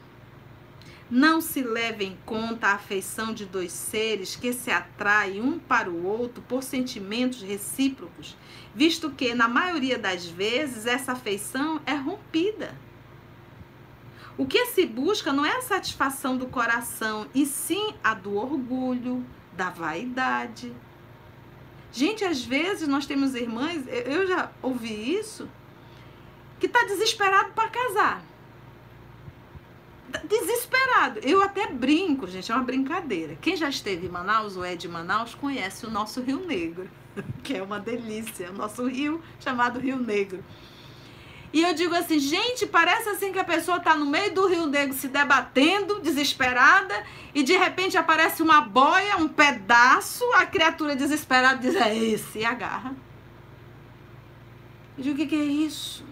[1.10, 5.90] Não se leva em conta a afeição de dois seres que se atraem um para
[5.90, 8.36] o outro por sentimentos recíprocos,
[8.74, 12.76] visto que, na maioria das vezes, essa afeição é rompida
[14.38, 19.26] o que se busca não é a satisfação do coração, e sim a do orgulho,
[19.54, 20.74] da vaidade.
[21.92, 25.50] Gente, às vezes nós temos irmãs, eu já ouvi isso,
[26.60, 28.22] que tá desesperado para casar.
[30.24, 31.20] Desesperado.
[31.24, 33.38] Eu até brinco, gente, é uma brincadeira.
[33.42, 36.90] Quem já esteve em Manaus ou é de Manaus conhece o nosso Rio Negro,
[37.44, 40.44] que é uma delícia, o nosso rio chamado Rio Negro.
[41.54, 44.66] E eu digo assim, gente, parece assim que a pessoa está no meio do Rio
[44.66, 46.94] Negro se debatendo, desesperada,
[47.34, 52.46] e de repente aparece uma boia, um pedaço, a criatura desesperada diz, é esse, e
[52.46, 52.94] agarra.
[54.98, 56.04] Eu digo, o que, que é isso?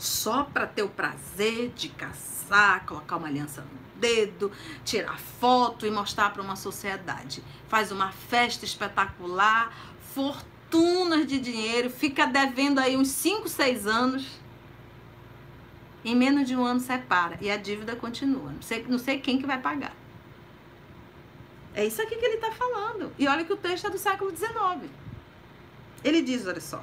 [0.00, 4.50] Só para ter o prazer de caçar, colocar uma aliança no dedo,
[4.82, 7.44] tirar foto e mostrar para uma sociedade.
[7.68, 9.70] Faz uma festa espetacular,
[10.14, 14.26] fortunas de dinheiro, fica devendo aí uns 5, 6 anos
[16.02, 18.52] em menos de um ano separa e a dívida continua.
[18.52, 19.94] Não sei, não sei quem que vai pagar.
[21.74, 23.12] É isso aqui que ele está falando.
[23.18, 24.90] E olha que o texto é do século XIX.
[26.02, 26.82] Ele diz, olha só.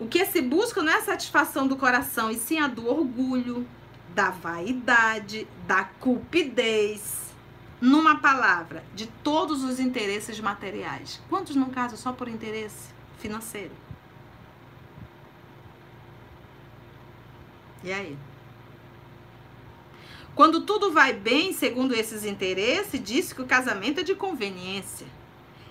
[0.00, 3.68] O que se busca não é a satisfação do coração, e sim a do orgulho,
[4.14, 7.34] da vaidade, da cupidez.
[7.82, 11.20] Numa palavra, de todos os interesses materiais.
[11.28, 12.88] Quantos não casam só por interesse
[13.18, 13.72] financeiro?
[17.84, 18.16] E aí?
[20.34, 25.06] Quando tudo vai bem, segundo esses interesses, diz que o casamento é de conveniência.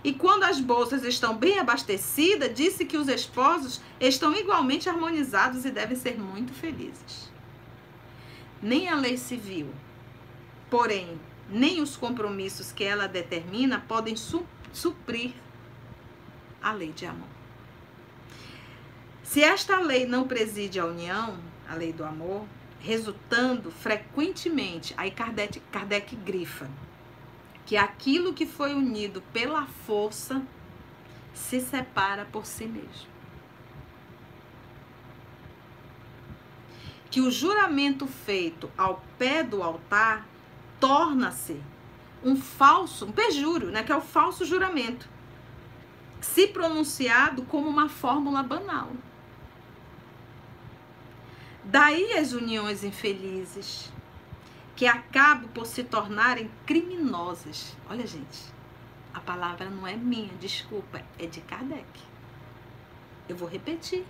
[0.04, 5.72] E quando as bolsas estão bem abastecidas, disse que os esposos estão igualmente harmonizados e
[5.72, 7.30] devem ser muito felizes.
[8.62, 9.70] Nem a lei civil,
[10.70, 11.20] porém,
[11.50, 15.34] nem os compromissos que ela determina podem su suprir
[16.62, 17.28] a lei de amor.
[19.24, 21.38] Se esta lei não preside a união,
[21.68, 22.45] a lei do amor,
[22.80, 26.70] resultando frequentemente, aí Kardec, Kardec grifa,
[27.70, 30.41] que aquilo que foi unido pela força
[31.36, 33.07] se separa por si mesmo.
[37.11, 40.28] Que o juramento feito ao pé do altar
[40.80, 41.61] torna-se
[42.24, 45.07] um falso, um perjúrio, né, que é o falso juramento,
[46.20, 48.89] se pronunciado como uma fórmula banal.
[51.63, 53.91] Daí as uniões infelizes,
[54.80, 57.75] que acabam por se tornarem criminosas.
[57.89, 58.39] Olha, gente,
[59.13, 61.86] a palavra não é minha, desculpa, é de Kardec.
[63.27, 64.05] Eu vou repetir.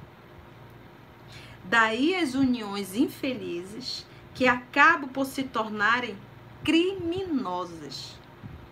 [1.64, 4.06] Daí as uniões infelizes,
[4.36, 6.16] que acabam por se tornarem
[6.64, 8.16] criminosas.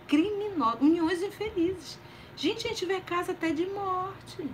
[0.08, 1.98] Criminosas, uniões infelizes.
[2.36, 4.48] Gente, a gente vê casa até de morte.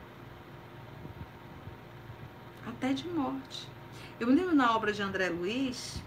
[2.66, 3.68] Até de morte.
[4.18, 6.02] Eu me lembro na obra de André Luiz,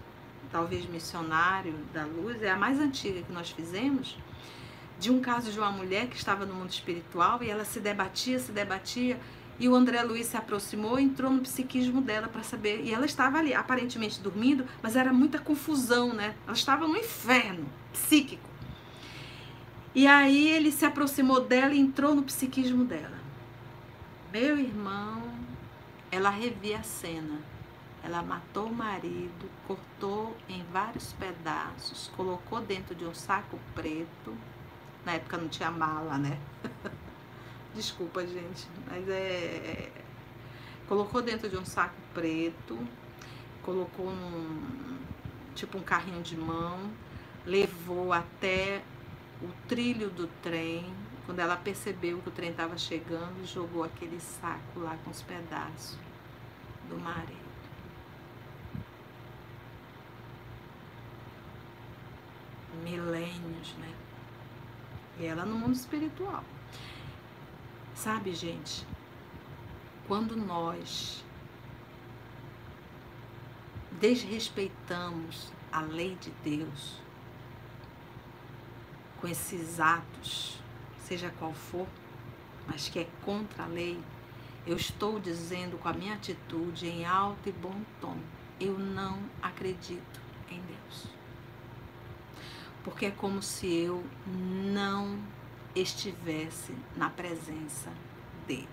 [0.51, 4.17] talvez Missionário da Luz, é a mais antiga que nós fizemos,
[4.99, 8.39] de um caso de uma mulher que estava no mundo espiritual e ela se debatia,
[8.39, 9.19] se debatia,
[9.59, 12.81] e o André Luiz se aproximou entrou no psiquismo dela para saber.
[12.83, 16.35] E ela estava ali, aparentemente dormindo, mas era muita confusão, né?
[16.45, 18.47] Ela estava no inferno psíquico.
[19.95, 23.17] E aí ele se aproximou dela e entrou no psiquismo dela.
[24.31, 25.23] Meu irmão,
[26.11, 27.39] ela revia a cena.
[28.03, 34.35] Ela matou o marido, cortou em vários pedaços, colocou dentro de um saco preto.
[35.05, 36.39] Na época não tinha mala, né?
[37.73, 39.91] Desculpa, gente, mas é.
[40.87, 42.79] Colocou dentro de um saco preto,
[43.61, 44.97] colocou num.
[45.53, 46.89] tipo um carrinho de mão,
[47.45, 48.81] levou até
[49.41, 50.93] o trilho do trem.
[51.25, 55.97] Quando ela percebeu que o trem estava chegando, jogou aquele saco lá com os pedaços
[56.89, 57.46] do marido.
[62.83, 63.93] Milênios, né?
[65.19, 66.43] E ela no mundo espiritual.
[67.95, 68.85] Sabe, gente,
[70.07, 71.23] quando nós
[73.99, 77.01] desrespeitamos a lei de Deus
[79.19, 80.59] com esses atos,
[80.99, 81.87] seja qual for,
[82.67, 83.99] mas que é contra a lei,
[84.65, 88.17] eu estou dizendo com a minha atitude em alto e bom tom,
[88.59, 91.17] eu não acredito em Deus
[92.83, 94.03] porque é como se eu
[94.71, 95.17] não
[95.75, 97.91] estivesse na presença
[98.47, 98.67] dele.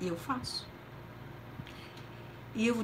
[0.00, 0.66] E eu faço.
[2.54, 2.76] E eu,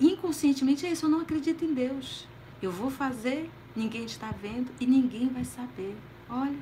[0.00, 2.26] inconscientemente é isso, eu não acredito em Deus.
[2.62, 5.96] Eu vou fazer, ninguém está vendo e ninguém vai saber.
[6.28, 6.58] Olha.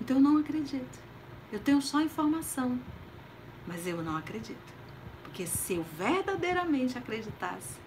[0.00, 0.98] Então eu não acredito.
[1.52, 2.78] Eu tenho só informação,
[3.66, 4.72] mas eu não acredito.
[5.22, 7.81] Porque se eu verdadeiramente acreditasse,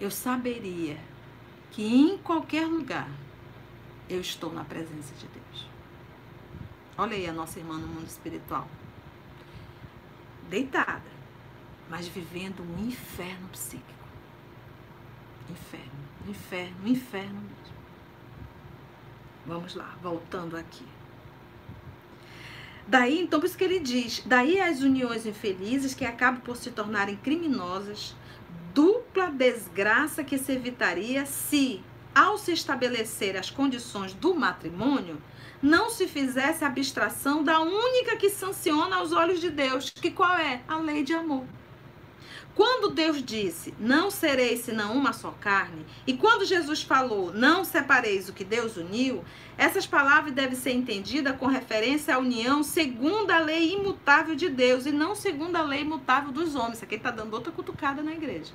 [0.00, 0.98] eu saberia
[1.70, 3.08] que em qualquer lugar
[4.08, 5.66] eu estou na presença de Deus.
[6.96, 8.68] Olha aí a nossa irmã no mundo espiritual.
[10.48, 11.02] Deitada,
[11.90, 13.92] mas vivendo um inferno psíquico.
[15.50, 15.92] Inferno,
[16.28, 17.76] inferno, inferno mesmo.
[19.46, 20.84] Vamos lá, voltando aqui.
[22.88, 26.70] Daí, então, por isso que ele diz: daí as uniões infelizes que acabam por se
[26.70, 28.14] tornarem criminosas
[28.76, 31.82] dupla desgraça que se evitaria se,
[32.14, 35.16] ao se estabelecer as condições do matrimônio,
[35.62, 40.60] não se fizesse abstração da única que sanciona aos olhos de Deus, que qual é?
[40.68, 41.46] A lei de amor.
[42.56, 48.30] Quando Deus disse, não sereis senão uma só carne, e quando Jesus falou, não separeis
[48.30, 49.22] o que Deus uniu,
[49.58, 54.86] essas palavras devem ser entendidas com referência à união segundo a lei imutável de Deus
[54.86, 56.76] e não segundo a lei imutável dos homens.
[56.76, 58.54] Isso aqui está dando outra cutucada na igreja.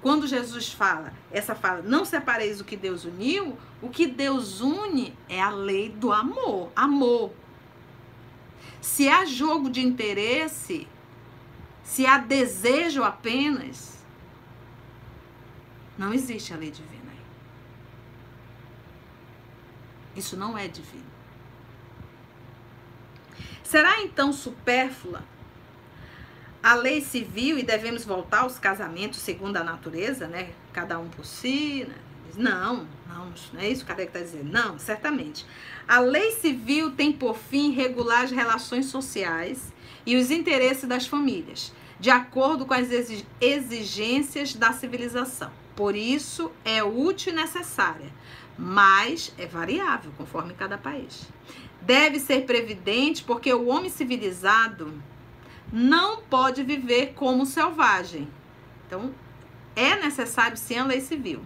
[0.00, 5.12] Quando Jesus fala, essa fala, não separeis o que Deus uniu, o que Deus une
[5.28, 6.70] é a lei do amor.
[6.76, 7.32] Amor.
[8.80, 10.86] Se há jogo de interesse,
[11.88, 14.04] se há desejo apenas,
[15.96, 17.18] não existe a lei divina aí.
[20.14, 21.08] Isso não é divino.
[23.64, 25.22] Será então supérflua
[26.62, 30.50] a lei civil e devemos voltar aos casamentos segundo a natureza, né?
[30.74, 31.86] Cada um por si.
[31.88, 31.94] Né?
[32.36, 34.52] Não, não, não é isso que Kardec está dizendo.
[34.52, 35.46] Não, certamente.
[35.88, 39.72] A lei civil tem por fim regular as relações sociais
[40.08, 42.88] e os interesses das famílias, de acordo com as
[43.42, 45.50] exigências da civilização.
[45.76, 48.10] Por isso, é útil e necessária,
[48.58, 51.28] mas é variável conforme cada país.
[51.82, 54.94] Deve ser previdente porque o homem civilizado
[55.70, 58.26] não pode viver como selvagem.
[58.86, 59.14] Então,
[59.76, 61.42] é necessário sim a lei civil.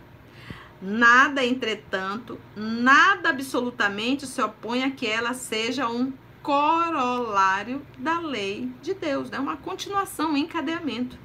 [0.80, 8.94] Nada, entretanto, nada absolutamente se opõe a que ela seja um corolário da lei de
[8.94, 9.38] Deus, né?
[9.38, 11.18] uma continuação, um encadeamento.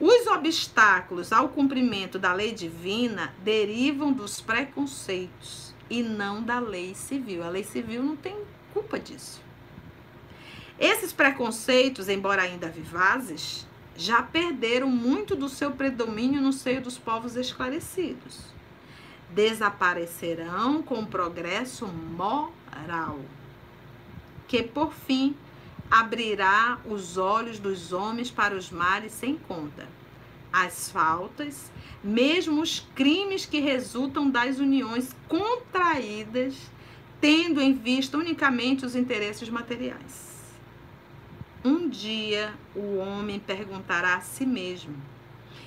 [0.00, 7.42] Os obstáculos ao cumprimento da lei divina derivam dos preconceitos e não da lei civil.
[7.42, 8.36] A lei civil não tem
[8.72, 9.42] culpa disso.
[10.78, 13.66] Esses preconceitos, embora ainda vivazes,
[13.96, 18.44] já perderam muito do seu predomínio no seio dos povos esclarecidos.
[19.30, 23.18] Desaparecerão com o progresso moral,
[24.48, 25.36] que por fim
[25.90, 29.86] abrirá os olhos dos homens para os males sem conta.
[30.52, 31.70] As faltas,
[32.02, 36.56] mesmo os crimes que resultam das uniões contraídas,
[37.20, 40.26] tendo em vista unicamente os interesses materiais.
[41.64, 44.96] Um dia o homem perguntará a si mesmo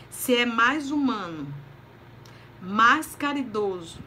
[0.09, 1.51] se é mais humano,
[2.61, 3.99] mais caridoso,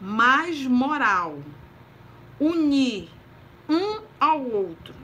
[0.00, 1.38] mais moral
[2.38, 3.08] unir
[3.70, 4.94] um ao outro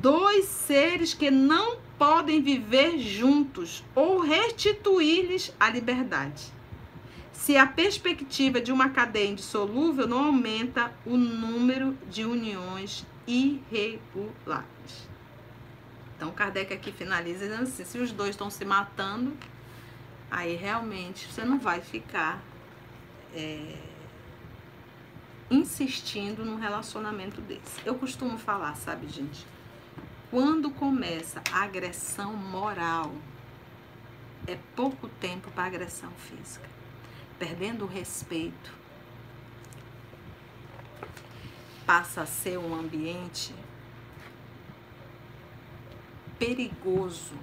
[0.00, 6.52] dois seres que não podem viver juntos ou restituir-lhes a liberdade.
[7.32, 14.66] Se a perspectiva de uma cadeia indissolúvel não aumenta o número de uniões irregulares.
[16.16, 19.36] Então, Kardec aqui finaliza dizendo assim: se os dois estão se matando,
[20.30, 22.42] aí realmente você não vai ficar
[23.34, 23.76] é,
[25.50, 27.80] insistindo num relacionamento desse.
[27.84, 29.46] Eu costumo falar, sabe, gente?
[30.30, 33.14] Quando começa a agressão moral,
[34.46, 36.68] é pouco tempo para agressão física.
[37.38, 38.72] Perdendo o respeito,
[41.86, 43.54] passa a ser um ambiente
[46.38, 47.34] perigoso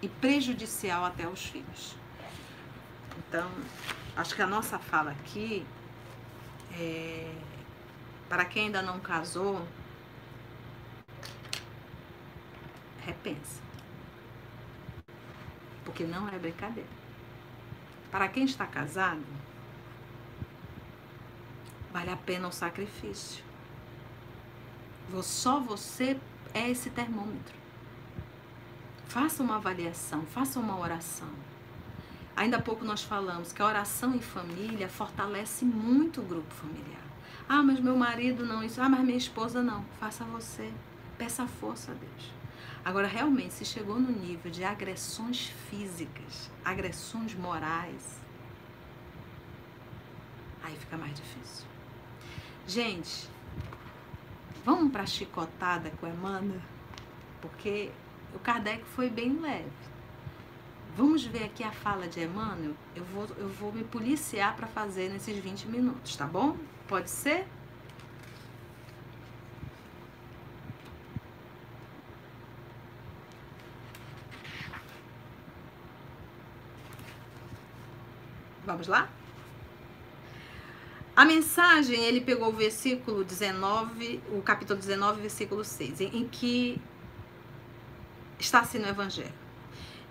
[0.00, 1.94] e prejudicial até aos filhos.
[3.18, 3.50] Então,
[4.16, 5.64] acho que a nossa fala aqui,
[6.78, 7.34] é,
[8.28, 9.66] para quem ainda não casou,
[13.04, 13.60] repensa.
[15.84, 16.88] Porque não é brincadeira.
[18.10, 19.24] Para quem está casado,
[21.92, 23.44] vale a pena o sacrifício.
[25.22, 26.18] Só você
[26.54, 27.54] é esse termômetro.
[29.06, 31.28] Faça uma avaliação, faça uma oração.
[32.36, 37.02] Ainda há pouco nós falamos que a oração em família fortalece muito o grupo familiar.
[37.48, 38.80] Ah, mas meu marido não, isso.
[38.80, 39.84] Ah, mas minha esposa não.
[40.00, 40.72] Faça você.
[41.18, 42.32] Peça força a Deus.
[42.84, 48.20] Agora, realmente, se chegou no nível de agressões físicas, agressões morais,
[50.64, 51.66] aí fica mais difícil.
[52.66, 53.28] Gente,
[54.64, 56.60] Vamos para a chicotada com Emmanuel?
[57.40, 57.90] Porque
[58.32, 59.91] o Kardec foi bem leve.
[60.94, 62.74] Vamos ver aqui a fala de Emmanuel?
[62.94, 66.56] Eu vou, eu vou me policiar para fazer nesses 20 minutos, tá bom?
[66.86, 67.46] Pode ser?
[78.66, 79.08] Vamos lá?
[81.16, 86.80] A mensagem, ele pegou o versículo 19, o capítulo 19, versículo 6, em que
[88.38, 89.41] está assim no Evangelho.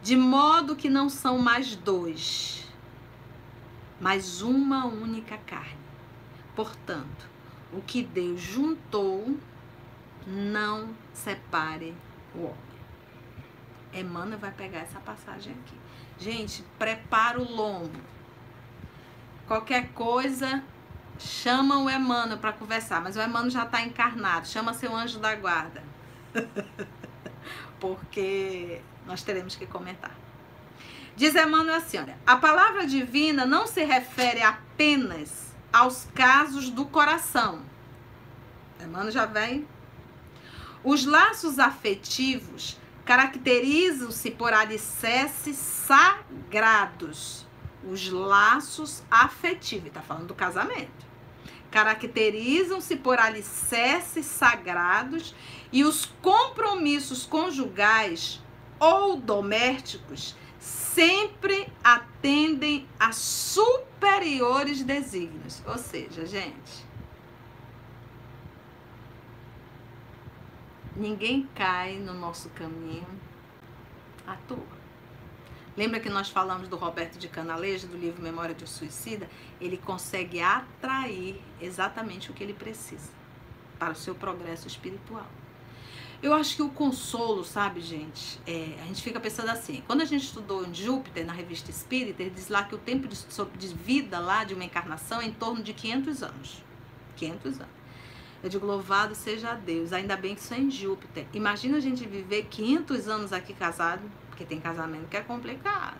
[0.02, 2.68] De modo que não são mais dois,
[4.00, 5.80] mas uma única carne.
[6.56, 7.30] Portanto,
[7.72, 9.38] o que Deus juntou,
[10.26, 11.96] não separe
[12.36, 12.72] o homem.
[13.94, 15.76] Emmanuel vai pegar essa passagem aqui.
[16.18, 18.00] Gente, prepara o lombo.
[19.48, 20.64] Qualquer coisa,
[21.24, 24.48] Chama o Emmanuel para conversar, mas o Emmanuel já está encarnado.
[24.48, 25.84] Chama seu anjo da guarda.
[27.80, 30.16] Porque nós teremos que comentar.
[31.16, 37.62] Diz Emmanuel assim: olha, a palavra divina não se refere apenas aos casos do coração.
[38.80, 39.68] Emmanuel já vem.
[40.84, 47.46] Os laços afetivos caracterizam-se por alicerces sagrados.
[47.84, 51.12] Os laços afetivos, está falando do casamento
[51.72, 55.34] caracterizam-se por alicerces sagrados
[55.72, 58.41] e os compromissos conjugais
[58.82, 65.62] ou domésticos sempre atendem a superiores desígnios.
[65.68, 66.84] Ou seja, gente,
[70.96, 73.08] ninguém cai no nosso caminho
[74.26, 74.82] à toa.
[75.78, 79.30] Lembra que nós falamos do Roberto de Canaleja, do livro Memória de um Suicida?
[79.60, 83.12] Ele consegue atrair exatamente o que ele precisa
[83.78, 85.28] para o seu progresso espiritual.
[86.22, 88.40] Eu acho que o consolo, sabe, gente?
[88.46, 89.82] É, a gente fica pensando assim.
[89.88, 93.08] Quando a gente estudou em Júpiter, na revista Espírita, ele diz lá que o tempo
[93.08, 93.18] de,
[93.58, 96.64] de vida lá de uma encarnação é em torno de 500 anos.
[97.16, 97.82] 500 anos.
[98.44, 99.92] Eu digo, louvado seja Deus.
[99.94, 101.26] Ainda bem que isso é em Júpiter.
[101.34, 105.98] Imagina a gente viver 500 anos aqui casado, porque tem casamento que é complicado.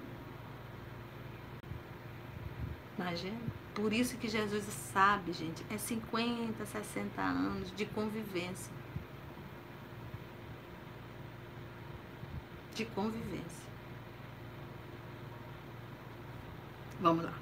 [2.96, 3.40] Imagina.
[3.74, 8.81] Por isso que Jesus sabe, gente, é 50, 60 anos de convivência.
[12.76, 13.72] De convivência.
[17.00, 17.34] Vamos lá.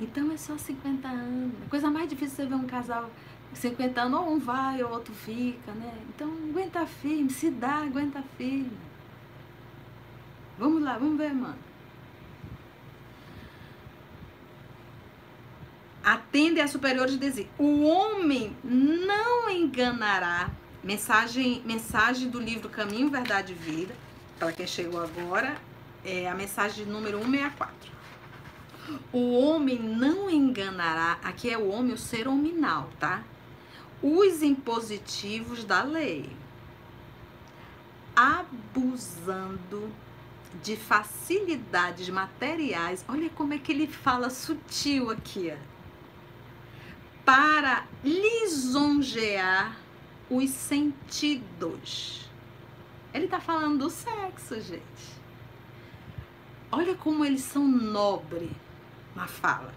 [0.00, 1.52] Então é só 50 anos.
[1.66, 3.10] A coisa mais difícil é você ver um casal
[3.52, 5.92] 50 anos, ou um vai, ou outro fica, né?
[6.08, 8.78] Então aguenta firme, se dá, aguenta firme.
[10.58, 11.58] Vamos lá, vamos ver, mano.
[16.02, 20.50] Atende a superiores dizer: o homem não enganará.
[20.82, 23.94] Mensagem, mensagem do livro Caminho, Verdade e Vida.
[24.38, 25.54] Para quem chegou agora,
[26.02, 27.92] é a mensagem número 164.
[29.12, 33.22] O homem não enganará, aqui é o homem, o ser hominal, tá?
[34.02, 36.34] Os impositivos da lei,
[38.16, 39.92] abusando
[40.62, 43.04] de facilidades materiais.
[43.06, 45.58] Olha como é que ele fala sutil aqui, ó.
[47.22, 49.76] Para lisonjear
[50.30, 52.30] os sentidos.
[53.12, 55.20] Ele tá falando do sexo, gente.
[56.70, 58.50] Olha como eles são nobres
[59.16, 59.74] na fala.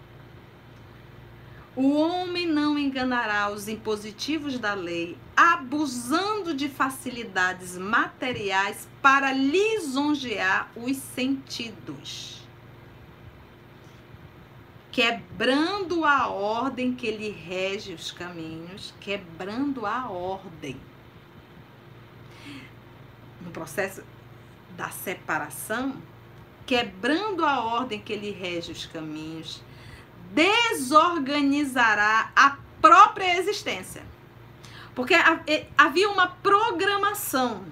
[1.74, 10.96] O homem não enganará os impositivos da lei, abusando de facilidades materiais para lisonjear os
[10.96, 12.43] sentidos,
[14.94, 20.80] quebrando a ordem que lhe rege os caminhos, quebrando a ordem.
[23.40, 24.04] No processo
[24.76, 26.00] da separação,
[26.64, 29.60] quebrando a ordem que lhe rege os caminhos,
[30.30, 34.04] desorganizará a própria existência.
[34.94, 35.14] Porque
[35.76, 37.64] havia uma programação.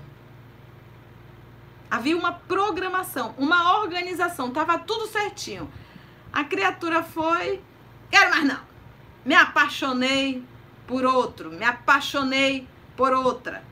[1.89, 5.71] Havia uma programação, uma organização, estava tudo certinho.
[6.33, 7.61] A criatura foi,
[8.11, 8.61] quero mais não.
[9.25, 10.43] Me apaixonei
[10.87, 12.67] por outro, me apaixonei
[12.97, 13.63] por outra.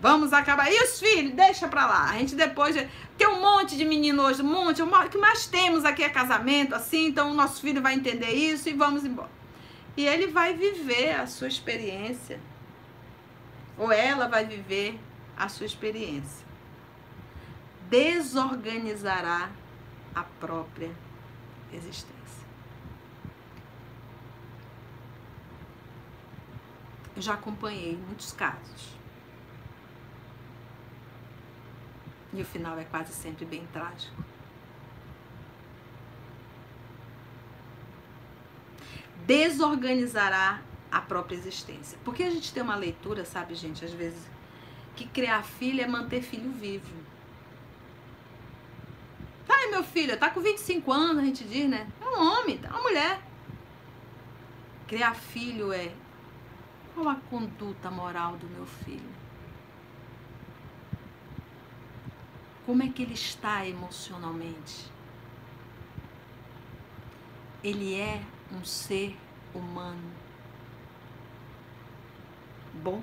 [0.00, 0.70] Vamos acabar.
[0.70, 1.34] E os filhos?
[1.34, 2.10] Deixa pra lá.
[2.10, 2.76] A gente depois.
[3.16, 4.82] Tem um monte de menino hoje, um monte.
[4.82, 7.06] O que mais temos aqui é casamento, assim.
[7.06, 9.30] Então o nosso filho vai entender isso e vamos embora.
[9.96, 12.38] E ele vai viver a sua experiência.
[13.78, 15.00] Ou ela vai viver
[15.36, 16.44] a sua experiência.
[17.88, 19.50] Desorganizará
[20.14, 20.90] a própria
[21.76, 22.44] existência.
[27.16, 28.94] Eu já acompanhei muitos casos
[32.34, 34.24] E o final é quase sempre bem trágico.
[39.24, 40.60] Desorganizará
[40.90, 41.96] a própria existência.
[42.04, 44.28] Porque a gente tem uma leitura, sabe, gente, às vezes,
[44.96, 47.03] que criar filho é manter filho vivo.
[49.46, 51.86] Tá aí, meu filho, tá com 25 anos, a gente diz, né?
[52.00, 53.20] É um homem, é uma mulher.
[54.86, 55.92] Criar filho é
[56.94, 59.12] qual a conduta moral do meu filho?
[62.64, 64.90] Como é que ele está emocionalmente?
[67.62, 68.22] Ele é
[68.52, 69.16] um ser
[69.54, 70.12] humano
[72.74, 73.02] bom?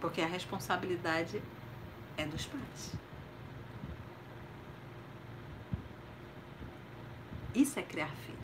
[0.00, 1.42] Porque a responsabilidade
[2.16, 2.92] é dos pais.
[7.54, 8.38] Isso é criar filho.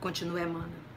[0.00, 0.88] Continua Emmanuel.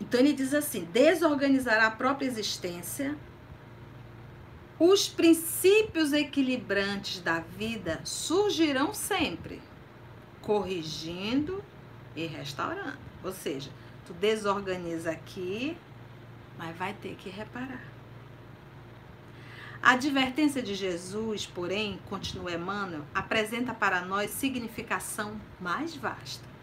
[0.00, 3.16] Então ele diz assim: desorganizará a própria existência,
[4.78, 9.62] os princípios equilibrantes da vida surgirão sempre,
[10.42, 11.62] corrigindo
[12.16, 12.98] e restaurando.
[13.22, 13.70] Ou seja,
[14.06, 15.76] tu desorganiza aqui,
[16.58, 17.82] mas vai ter que reparar.
[19.82, 26.54] A advertência de Jesus, porém, continua Emmanuel, apresenta para nós significação mais vasta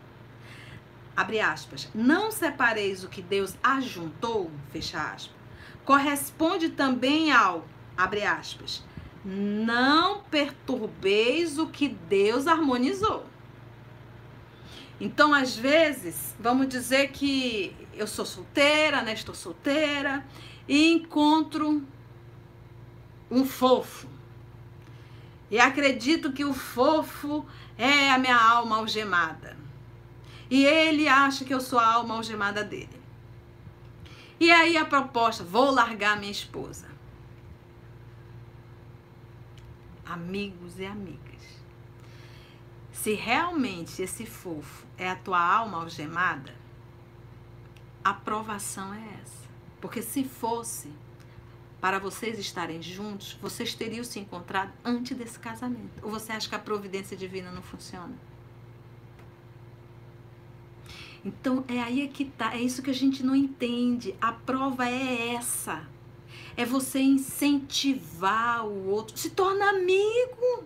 [1.15, 5.35] abre aspas, não separeis o que Deus ajuntou, fecha aspas,
[5.85, 7.65] corresponde também ao,
[7.97, 8.83] abre aspas,
[9.23, 13.23] Não perturbeis o que Deus harmonizou.
[15.01, 19.13] Então, às vezes, vamos dizer que eu sou solteira, né?
[19.13, 20.23] Estou solteira
[20.67, 21.83] e encontro
[23.31, 24.07] um fofo.
[25.49, 27.43] E acredito que o fofo
[27.79, 29.57] é a minha alma algemada.
[30.51, 33.01] E ele acha que eu sou a alma algemada dele.
[34.39, 36.91] E aí a proposta, vou largar minha esposa.
[40.05, 41.31] Amigos e amigas.
[42.91, 46.53] Se realmente esse fofo é a tua alma algemada,
[48.03, 49.49] a provação é essa.
[49.81, 50.93] Porque se fosse
[51.81, 56.03] para vocês estarem juntos, vocês teriam se encontrado antes desse casamento.
[56.03, 58.13] Ou você acha que a providência divina não funciona?
[61.25, 64.15] Então é aí é que tá, é isso que a gente não entende.
[64.21, 65.83] A prova é essa.
[66.55, 70.63] É você incentivar o outro, se torna amigo.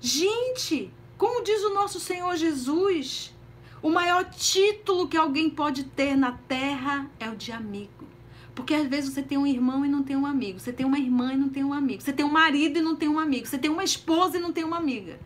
[0.00, 0.90] Gente,
[1.22, 3.32] como diz o nosso Senhor Jesus,
[3.80, 8.08] o maior título que alguém pode ter na terra é o de amigo.
[8.56, 10.98] Porque às vezes você tem um irmão e não tem um amigo, você tem uma
[10.98, 13.46] irmã e não tem um amigo, você tem um marido e não tem um amigo,
[13.46, 15.20] você tem uma esposa e não tem uma amiga.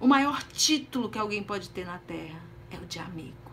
[0.00, 3.52] O maior título que alguém pode ter na terra é o de amigo.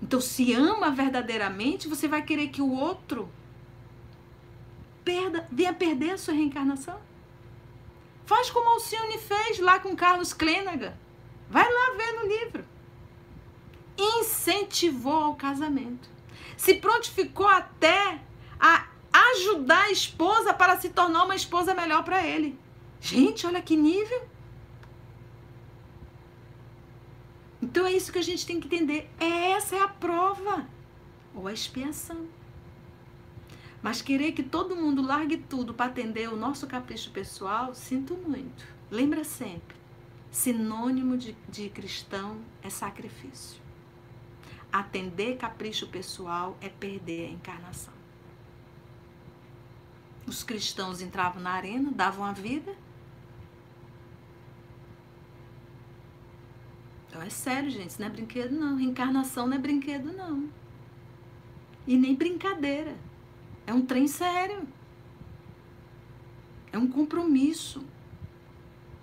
[0.00, 3.28] Então, se ama verdadeiramente, você vai querer que o outro
[5.04, 7.10] perda, venha perder a sua reencarnação.
[8.24, 10.96] Faz como Alcione fez lá com Carlos Clênaga.
[11.48, 12.72] Vai lá ver no livro
[13.96, 16.08] incentivou ao casamento.
[16.56, 18.20] Se prontificou até
[18.58, 22.58] a ajudar a esposa para se tornar uma esposa melhor para ele.
[23.00, 24.28] Gente, olha que nível.
[27.60, 29.10] Então é isso que a gente tem que entender.
[29.18, 30.66] Essa é a prova
[31.34, 32.26] ou a expiação.
[33.82, 38.64] Mas querer que todo mundo largue tudo para atender o nosso capricho pessoal, sinto muito.
[38.88, 39.76] Lembra sempre:
[40.30, 43.60] sinônimo de, de cristão é sacrifício.
[44.72, 47.92] Atender capricho pessoal é perder a encarnação.
[50.26, 52.74] Os cristãos entravam na arena, davam a vida.
[57.08, 58.76] Então é sério, gente, isso não é brinquedo não.
[58.76, 60.48] Reencarnação não é brinquedo não.
[61.86, 62.96] E nem brincadeira.
[63.66, 64.66] É um trem sério.
[66.72, 67.84] É um compromisso.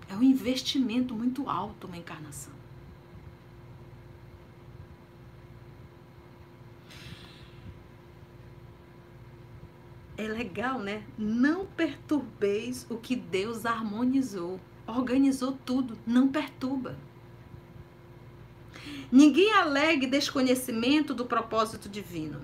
[0.08, 2.60] É um investimento muito alto uma encarnação.
[10.20, 11.02] é legal, né?
[11.16, 16.96] Não perturbeis o que Deus harmonizou, organizou tudo, não perturba.
[19.10, 22.42] Ninguém alegue desconhecimento do propósito divino.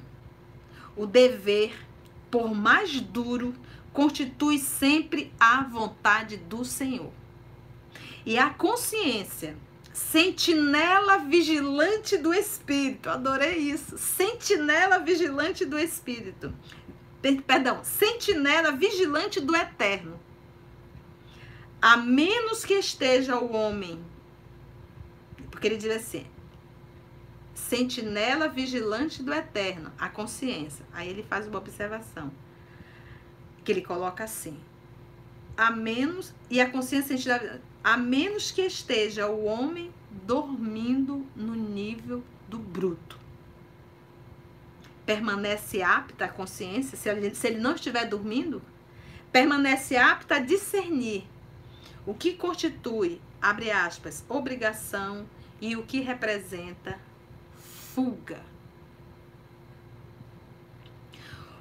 [0.97, 1.86] O dever,
[2.31, 3.55] por mais duro,
[3.93, 7.13] constitui sempre a vontade do Senhor.
[8.25, 9.57] E a consciência,
[9.93, 16.53] sentinela vigilante do espírito, adorei isso, sentinela vigilante do espírito,
[17.47, 20.21] perdão, sentinela vigilante do eterno.
[21.81, 24.05] A menos que esteja o homem,
[25.51, 26.27] porque ele diz assim,
[27.69, 30.85] sentinela vigilante do eterno, a consciência.
[30.93, 32.31] Aí ele faz uma observação,
[33.65, 34.59] que ele coloca assim,
[35.57, 42.23] a menos, e a consciência sentinela, a menos que esteja o homem dormindo no nível
[42.49, 43.27] do bruto
[45.05, 48.61] permanece apta a consciência, se ele, se ele não estiver dormindo,
[49.31, 51.25] permanece apta a discernir
[52.05, 55.25] o que constitui, abre aspas, obrigação
[55.61, 56.99] e o que representa
[57.97, 58.43] fuga.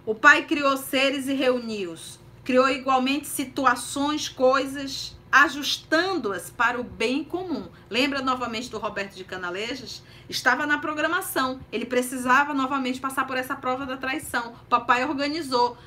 [0.05, 2.19] O Pai criou seres e reuniu-os.
[2.43, 7.69] Criou igualmente situações, coisas, ajustando-as para o bem comum.
[7.89, 10.03] Lembra novamente do Roberto de Canalejas?
[10.29, 11.61] Estava na programação.
[11.71, 14.51] Ele precisava novamente passar por essa prova da traição.
[14.63, 15.77] O papai organizou.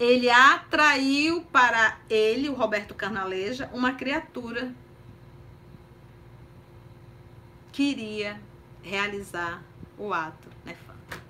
[0.00, 4.74] Ele atraiu para ele, o Roberto Carnaleja, uma criatura
[7.70, 8.40] que iria
[8.82, 9.62] realizar
[9.98, 11.22] o ato nefasto.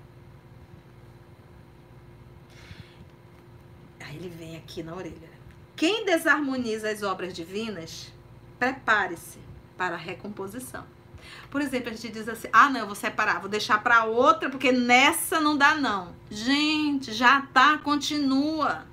[3.99, 5.29] Aí ele vem aqui na orelha.
[5.75, 8.11] Quem desarmoniza as obras divinas,
[8.57, 9.39] prepare-se
[9.77, 10.85] para a recomposição.
[11.49, 14.49] Por exemplo, a gente diz assim: ah, não, eu vou separar, vou deixar para outra,
[14.49, 16.15] porque nessa não dá, não.
[16.29, 18.85] Gente, já tá, continua.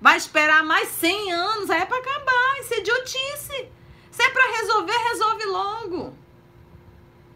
[0.00, 2.60] Vai esperar mais 100 anos, aí é para acabar.
[2.60, 3.68] Isso é idiotice.
[4.10, 6.14] Se é para resolver, resolve logo.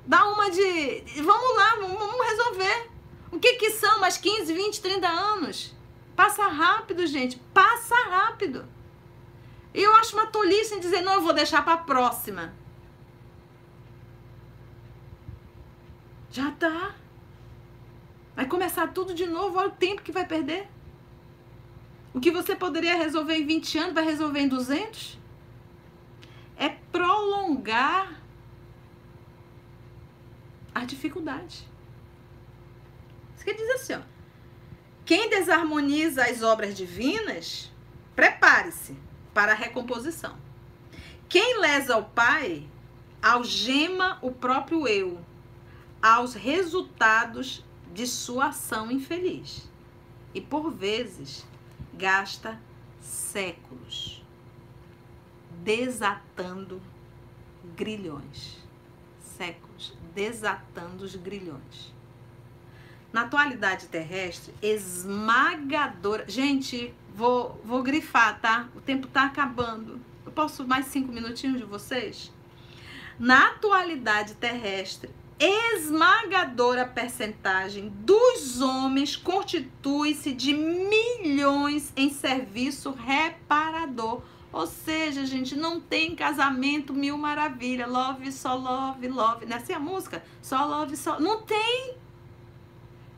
[0.07, 1.03] Dá uma de.
[1.23, 2.91] Vamos lá, vamos resolver.
[3.33, 5.75] O que, que são mais 15, 20, 30 anos?
[6.15, 7.39] Passa rápido, gente.
[7.53, 8.67] Passa rápido.
[9.73, 12.55] E eu acho uma tolice em dizer, não, eu vou deixar para a próxima.
[16.31, 16.95] Já tá.
[18.37, 20.69] Vai começar tudo de novo, olha o tempo que vai perder.
[22.13, 25.19] O que você poderia resolver em 20 anos, vai resolver em 200?
[26.57, 28.24] É prolongar
[30.75, 31.69] a dificuldade.
[33.37, 34.01] Isso quer dizer assim, ó.
[35.05, 37.71] Quem desarmoniza as obras divinas,
[38.17, 38.97] prepare-se
[39.35, 40.37] para a recomposição.
[41.29, 42.67] Quem lesa o Pai,
[43.23, 45.21] algema o próprio eu
[46.01, 49.69] aos resultados de sua ação infeliz.
[50.35, 51.47] E por vezes
[51.93, 52.61] gasta
[53.01, 54.23] séculos
[55.63, 56.81] desatando
[57.77, 58.59] grilhões.
[59.21, 59.64] Séculos
[60.15, 61.93] desatando os grilhões.
[63.13, 66.25] Na atualidade terrestre, esmagadora.
[66.29, 68.69] Gente, vou, vou grifar, tá?
[68.75, 70.01] O tempo tá acabando.
[70.27, 72.33] Eu posso mais cinco minutinhos de vocês?
[73.19, 75.09] Na atualidade terrestre,
[75.39, 84.23] esmagadora percentagem dos homens constitui-se de milhões em serviço reparador.
[84.55, 89.47] Ou seja, gente, não tem casamento mil maravilha, love, só love, love.
[89.47, 90.23] Não é assim a música?
[90.41, 91.19] Só love, só.
[91.19, 91.97] Não tem.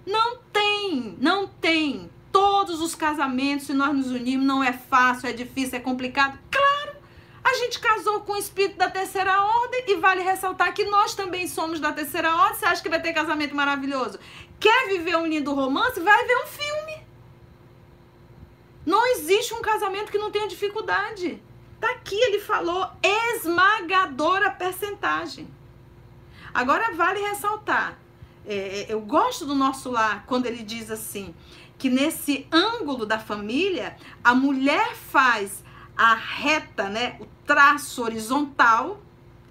[0.07, 2.11] Não tem, não tem.
[2.33, 6.39] Todos os casamentos, se nós nos unirmos, não é fácil, é difícil, é complicado.
[6.51, 6.97] Claro,
[7.45, 11.47] a gente casou com o espírito da terceira ordem e vale ressaltar que nós também
[11.47, 12.55] somos da terceira ordem.
[12.55, 14.19] Você acha que vai ter casamento maravilhoso?
[14.59, 16.01] Quer viver um lindo romance?
[16.01, 16.86] Vai ver um filme.
[18.87, 21.43] Não existe um casamento que não tenha dificuldade.
[21.79, 25.47] Tá aqui, ele falou esmagadora percentagem.
[26.55, 27.99] Agora vale ressaltar
[28.47, 31.35] é, é, eu gosto do nosso lar quando ele diz assim,
[31.77, 35.65] que nesse ângulo da família, a mulher faz
[35.97, 39.01] a reta, né, o traço horizontal,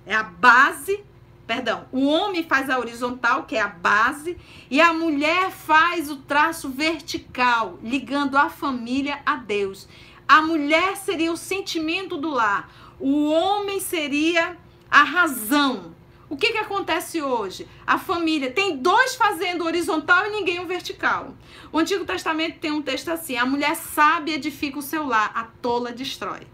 [0.05, 1.03] é a base,
[1.46, 4.38] perdão, o homem faz a horizontal, que é a base,
[4.70, 9.88] e a mulher faz o traço vertical, ligando a família a Deus.
[10.28, 12.70] A mulher seria o sentimento do lar,
[13.00, 14.58] o homem seria
[14.89, 15.96] a razão,
[16.28, 17.68] o que, que acontece hoje?
[17.86, 21.36] A família tem dois fazendo horizontal e ninguém o vertical.
[21.72, 25.43] O Antigo Testamento tem um texto assim: a mulher sábia edifica o seu lar, a
[25.43, 26.48] tola destrói.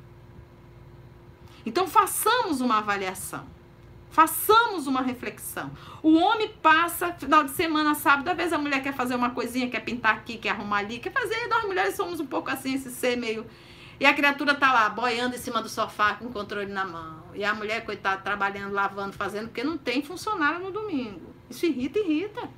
[1.65, 3.47] Então façamos uma avaliação.
[4.11, 5.71] Façamos uma reflexão.
[6.03, 9.69] O homem passa final de semana, sábado, às vezes a mulher quer fazer uma coisinha,
[9.69, 11.47] quer pintar aqui, quer arrumar ali, quer fazer.
[11.47, 13.45] Nós mulheres somos um pouco assim, esse ser meio
[14.01, 17.21] e a criatura tá lá, boiando em cima do sofá com o controle na mão.
[17.35, 21.35] E a mulher, coitada, trabalhando, lavando, fazendo, porque não tem funcionário no domingo.
[21.47, 22.49] Isso irrita, irrita.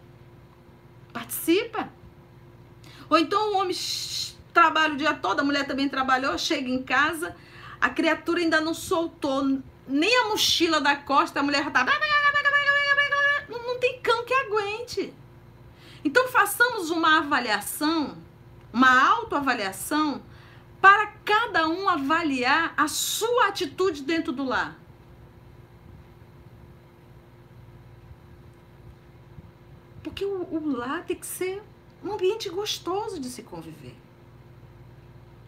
[1.11, 1.89] Participa.
[3.09, 3.75] Ou então o homem
[4.53, 7.35] trabalha o dia todo, a mulher também trabalhou, chega em casa,
[7.81, 11.85] a criatura ainda não soltou nem a mochila da costa, a mulher já tá.
[13.49, 15.13] Não, não tem cão que aguente.
[16.03, 18.17] Então façamos uma avaliação,
[18.71, 20.21] uma autoavaliação
[20.81, 24.77] para cada um avaliar a sua atitude dentro do lar.
[30.03, 31.63] Porque o, o lar tem que ser
[32.03, 33.95] um ambiente gostoso de se conviver.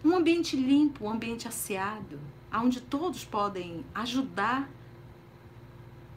[0.03, 2.19] Um ambiente limpo, um ambiente asseado,
[2.53, 4.69] onde todos podem ajudar.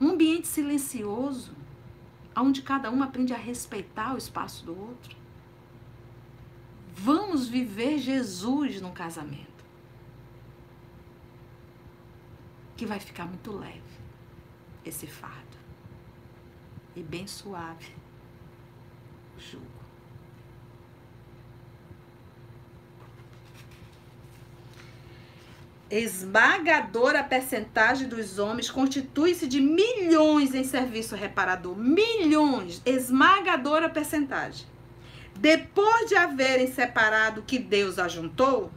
[0.00, 1.52] Um ambiente silencioso,
[2.36, 5.16] onde cada um aprende a respeitar o espaço do outro.
[6.94, 9.64] Vamos viver Jesus no casamento.
[12.76, 13.82] Que vai ficar muito leve
[14.84, 15.58] esse fardo.
[16.94, 17.92] E bem suave
[19.36, 19.77] o jugo.
[25.90, 31.76] Esmagadora percentagem dos homens constitui-se de milhões em serviço reparador.
[31.76, 32.82] Milhões.
[32.84, 34.66] Esmagadora percentagem
[35.38, 38.70] depois de haverem separado que Deus ajuntou,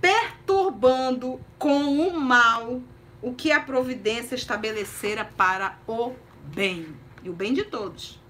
[0.00, 2.80] perturbando com o mal
[3.20, 6.14] o que a providência estabelecera para o
[6.54, 6.94] bem,
[7.24, 8.20] e o bem de todos.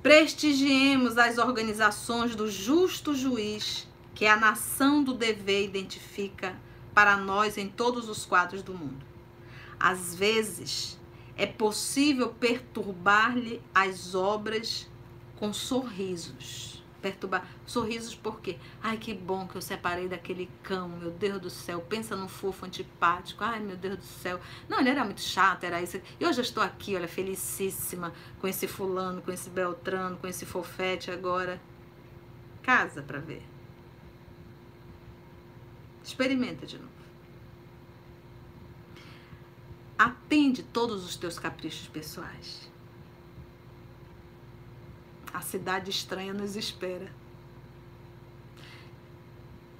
[0.00, 6.56] Prestigiemos as organizações do justo juiz, que a nação do dever identifica
[6.94, 9.04] para nós em todos os quadros do mundo.
[9.78, 10.98] Às vezes,
[11.36, 14.88] é possível perturbar-lhe as obras
[15.38, 16.82] com sorrisos.
[17.02, 17.46] Perturbar.
[17.66, 18.56] Sorrisos por quê?
[18.82, 21.82] Ai, que bom que eu separei daquele cão, meu Deus do céu.
[21.82, 23.44] Pensa num fofo antipático.
[23.44, 24.40] Ai, meu Deus do céu.
[24.66, 26.00] Não, ele era muito chato, era isso.
[26.18, 30.46] E hoje eu estou aqui, olha, felicíssima com esse fulano, com esse Beltrano, com esse
[30.46, 31.60] fofete agora.
[32.62, 33.55] Casa para ver.
[36.06, 36.92] Experimenta de novo.
[39.98, 42.70] Atende todos os teus caprichos pessoais.
[45.34, 47.12] A cidade estranha nos espera.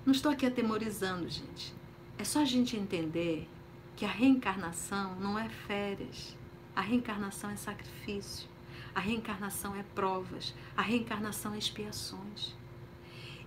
[0.04, 1.72] Não estou aqui atemorizando, gente.
[2.18, 3.48] É só a gente entender
[3.94, 6.36] que a reencarnação não é férias.
[6.74, 8.48] A reencarnação é sacrifício.
[8.92, 10.52] A reencarnação é provas.
[10.76, 12.52] A reencarnação é expiações.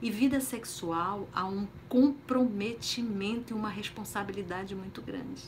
[0.02, 5.44] E vida sexual há um comprometimento e uma responsabilidade muito grande.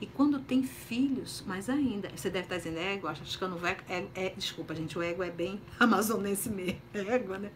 [0.00, 2.10] E quando tem filhos, mais ainda.
[2.14, 3.82] Você deve estar dizendo ego, achando o ego.
[3.88, 6.80] É, é, desculpa, gente, o ego é bem amazonense mesmo.
[6.92, 7.50] É égua, né?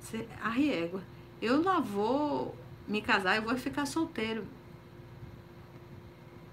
[0.00, 1.02] Você, ai, égua
[1.40, 2.56] eu não vou
[2.86, 4.46] me casar, eu vou ficar solteiro.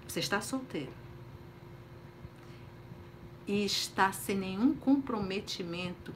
[0.06, 0.92] Você está solteiro.
[3.46, 6.14] E está sem nenhum comprometimento.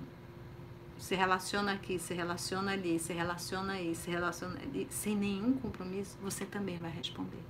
[1.01, 6.19] Se relaciona aqui, se relaciona ali, se relaciona aí, se relaciona ali, sem nenhum compromisso,
[6.21, 7.43] você também vai responder.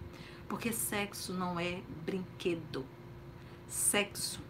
[0.48, 2.86] Porque sexo não é brinquedo.
[3.66, 4.40] Sexo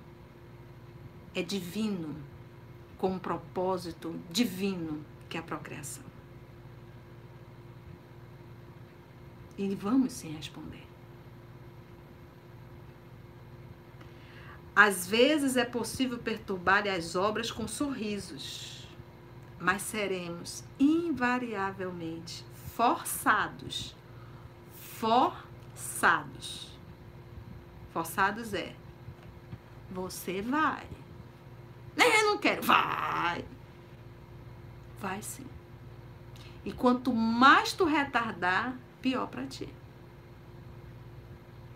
[1.35, 2.15] é divino,
[2.99, 6.05] com um propósito divino que é a procriação.
[9.57, 10.87] E vamos sim responder.
[14.77, 18.80] Às vezes é possível perturbar as obras com sorrisos,
[19.61, 22.45] mas seremos invariavelmente
[22.75, 23.95] forçados.
[24.75, 26.79] Forçados.
[27.93, 28.75] Forçados é
[29.91, 30.87] você vai.
[31.95, 32.63] Nem eu não quero.
[32.63, 33.45] Vai.
[34.99, 35.47] Vai sim.
[36.65, 39.69] E quanto mais tu retardar, pior para ti.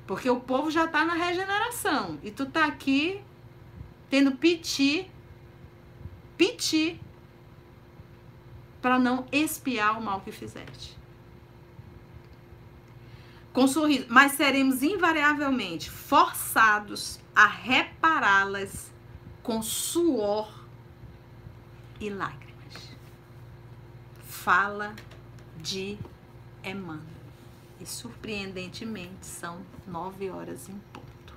[0.06, 3.22] Porque o povo já tá na regeneração e tu tá aqui
[4.08, 5.10] tendo piti,
[6.36, 7.00] piti
[8.84, 10.94] para não espiar o mal que fizeste.
[13.50, 18.92] Com sorriso, mas seremos invariavelmente forçados a repará-las
[19.42, 20.66] com suor
[21.98, 22.94] e lágrimas.
[24.28, 24.94] Fala
[25.56, 25.96] de
[26.62, 27.00] Emmanuel.
[27.80, 31.34] E surpreendentemente são nove horas em ponto.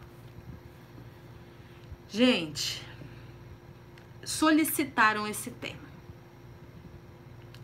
[2.09, 2.85] Gente,
[4.21, 5.86] solicitaram esse tema.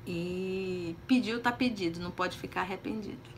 [0.06, 3.34] E pediu, tá pedido, não pode ficar arrependido.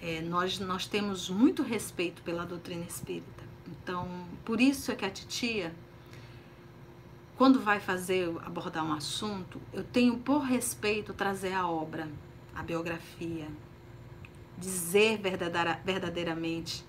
[0.00, 3.44] É, nós, nós temos muito respeito pela doutrina espírita.
[3.66, 4.08] Então,
[4.44, 5.74] por isso é que a titia,
[7.36, 12.08] quando vai fazer, abordar um assunto, eu tenho por respeito trazer a obra,
[12.54, 13.48] a biografia,
[14.56, 15.20] dizer
[15.84, 16.84] verdadeiramente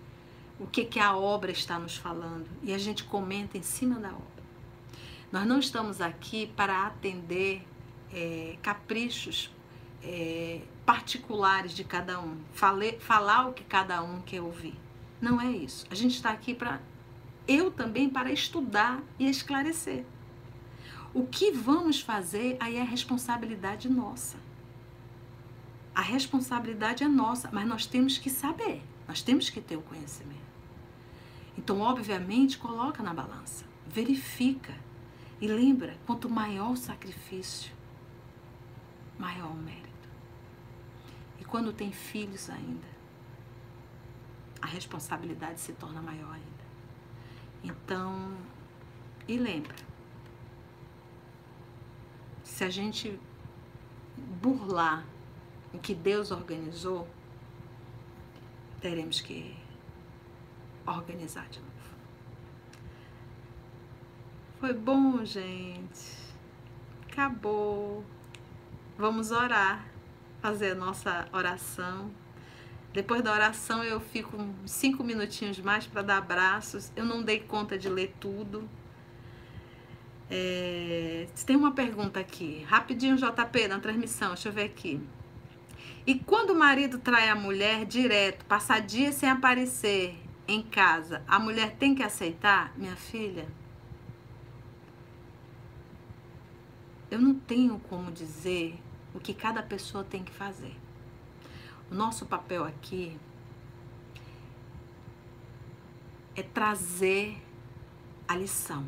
[0.60, 4.10] o que, que a obra está nos falando e a gente comenta em cima da
[4.10, 4.38] obra.
[5.32, 7.66] Nós não estamos aqui para atender
[8.14, 9.52] é, caprichos
[10.04, 14.76] é, particulares de cada um, Fale, falar o que cada um quer ouvir.
[15.20, 15.86] Não é isso.
[15.90, 16.82] A gente está aqui para,
[17.48, 20.06] eu também, para estudar e esclarecer.
[21.14, 24.38] O que vamos fazer aí é responsabilidade nossa.
[25.96, 30.38] A responsabilidade é nossa, mas nós temos que saber, nós temos que ter o conhecimento.
[31.58, 34.76] Então, obviamente, coloca na balança, verifica
[35.42, 37.72] e lembra, quanto maior o sacrifício,
[39.18, 39.88] maior o mérito.
[41.40, 42.88] E quando tem filhos ainda,
[44.62, 46.58] a responsabilidade se torna maior ainda.
[47.64, 48.38] Então,
[49.28, 49.76] e lembra,
[52.44, 53.20] se a gente
[54.42, 55.06] burlar
[55.74, 57.08] o que Deus organizou,
[58.82, 59.56] teremos que
[60.86, 61.72] organizar de novo.
[64.60, 66.18] Foi bom, gente.
[67.12, 68.04] Acabou.
[68.98, 69.86] Vamos orar,
[70.42, 72.10] fazer a nossa oração.
[72.92, 74.36] Depois da oração eu fico
[74.66, 76.92] cinco minutinhos mais para dar abraços.
[76.96, 78.68] Eu não dei conta de ler tudo.
[80.32, 85.00] É, tem uma pergunta aqui, rapidinho JP na transmissão, deixa eu ver aqui.
[86.06, 90.18] E quando o marido trai a mulher direto, passar dias sem aparecer
[90.48, 92.74] em casa, a mulher tem que aceitar?
[92.76, 93.48] Minha filha,
[97.12, 98.78] eu não tenho como dizer
[99.18, 100.76] o que cada pessoa tem que fazer.
[101.90, 103.20] O nosso papel aqui
[106.36, 107.44] é trazer
[108.28, 108.86] a lição.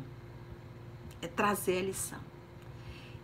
[1.20, 2.20] É trazer a lição.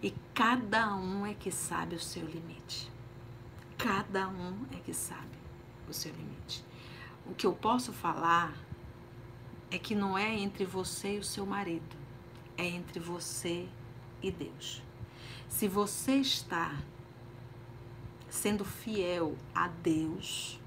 [0.03, 2.91] E cada um é que sabe o seu limite.
[3.79, 5.39] Cada um é que sabe
[5.89, 6.65] o seu limite.
[7.25, 8.53] O que eu posso falar
[9.71, 11.97] é que não é entre você e o seu marido,
[12.57, 13.69] é entre você
[14.21, 14.83] e Deus.
[15.49, 16.77] Se você está
[18.29, 20.61] sendo fiel a Deus,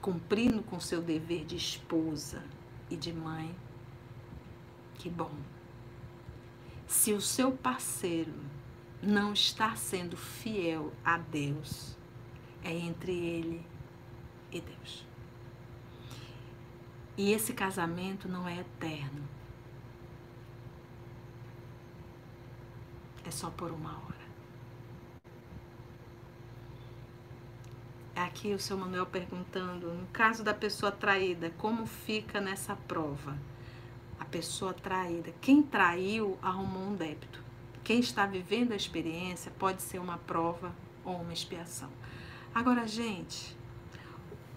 [0.00, 2.44] cumprindo com seu dever de esposa
[2.88, 3.54] e de mãe,
[4.94, 5.34] que bom.
[6.86, 8.34] Se o seu parceiro
[9.02, 11.96] não está sendo fiel a Deus,
[12.62, 13.66] é entre ele
[14.52, 15.06] e Deus.
[17.16, 19.26] E esse casamento não é eterno.
[23.24, 24.15] É só por uma hora.
[28.16, 33.36] Aqui o seu Manuel perguntando, no caso da pessoa traída, como fica nessa prova?
[34.18, 37.44] A pessoa traída, quem traiu arrumou um débito.
[37.84, 41.90] Quem está vivendo a experiência pode ser uma prova ou uma expiação.
[42.54, 43.54] Agora, gente,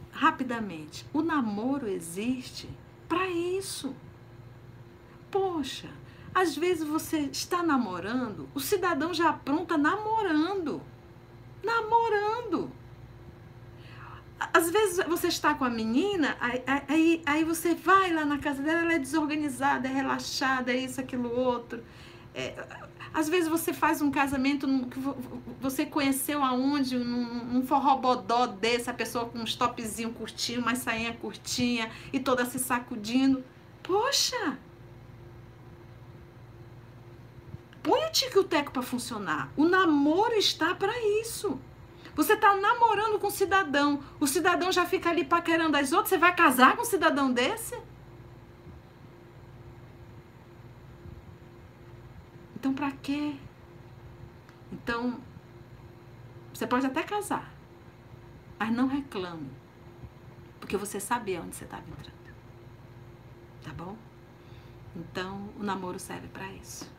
[0.09, 2.69] rapidamente, o namoro existe
[3.09, 3.93] para isso.
[5.29, 5.89] Poxa,
[6.33, 10.81] às vezes você está namorando, o cidadão já apronta namorando.
[11.61, 12.79] Namorando
[14.39, 18.61] às vezes você está com a menina, aí, aí, aí você vai lá na casa
[18.61, 21.83] dela, ela é desorganizada, é relaxada, é isso, aquilo, outro.
[22.33, 22.55] É,
[23.13, 24.99] às vezes você faz um casamento que
[25.59, 31.13] você conheceu aonde, num, num forrobodó desse, a pessoa com um topzinho curtinho, uma sainha
[31.13, 33.43] curtinha e toda se sacudindo.
[33.83, 34.57] Poxa!
[37.81, 39.51] Põe o tico-teco para funcionar.
[39.57, 41.59] O namoro está para isso.
[42.15, 46.17] Você está namorando com um cidadão, o cidadão já fica ali paquerando as outras, você
[46.17, 47.79] vai casar com um cidadão desse?
[52.55, 53.35] Então, para quê?
[54.71, 55.19] Então,
[56.53, 57.53] você pode até casar,
[58.59, 59.49] mas não reclame,
[60.59, 62.19] porque você sabia onde você estava entrando.
[63.63, 63.95] Tá bom?
[64.95, 66.91] Então, o namoro serve para isso.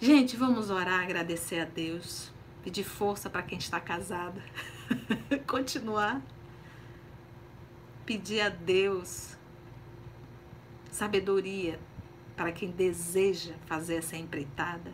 [0.00, 2.32] Gente, vamos orar, agradecer a Deus
[2.66, 4.42] pedir força para quem está casada,
[5.46, 6.20] continuar,
[8.04, 9.36] pedir a Deus
[10.90, 11.78] sabedoria
[12.36, 14.92] para quem deseja fazer essa empreitada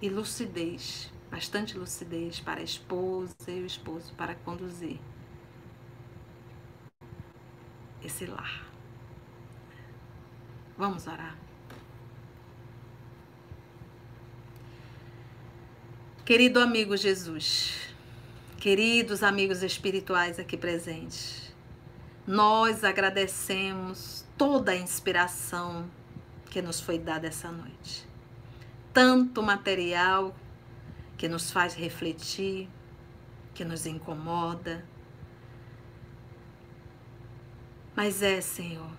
[0.00, 4.98] e lucidez, bastante lucidez para a esposa e o esposo para conduzir
[8.02, 8.66] esse lar.
[10.78, 11.43] Vamos orar.
[16.24, 17.74] Querido amigo Jesus,
[18.56, 21.52] queridos amigos espirituais aqui presentes,
[22.26, 25.86] nós agradecemos toda a inspiração
[26.46, 28.08] que nos foi dada essa noite.
[28.90, 30.34] Tanto material
[31.18, 32.70] que nos faz refletir,
[33.52, 34.82] que nos incomoda.
[37.94, 38.90] Mas é, Senhor,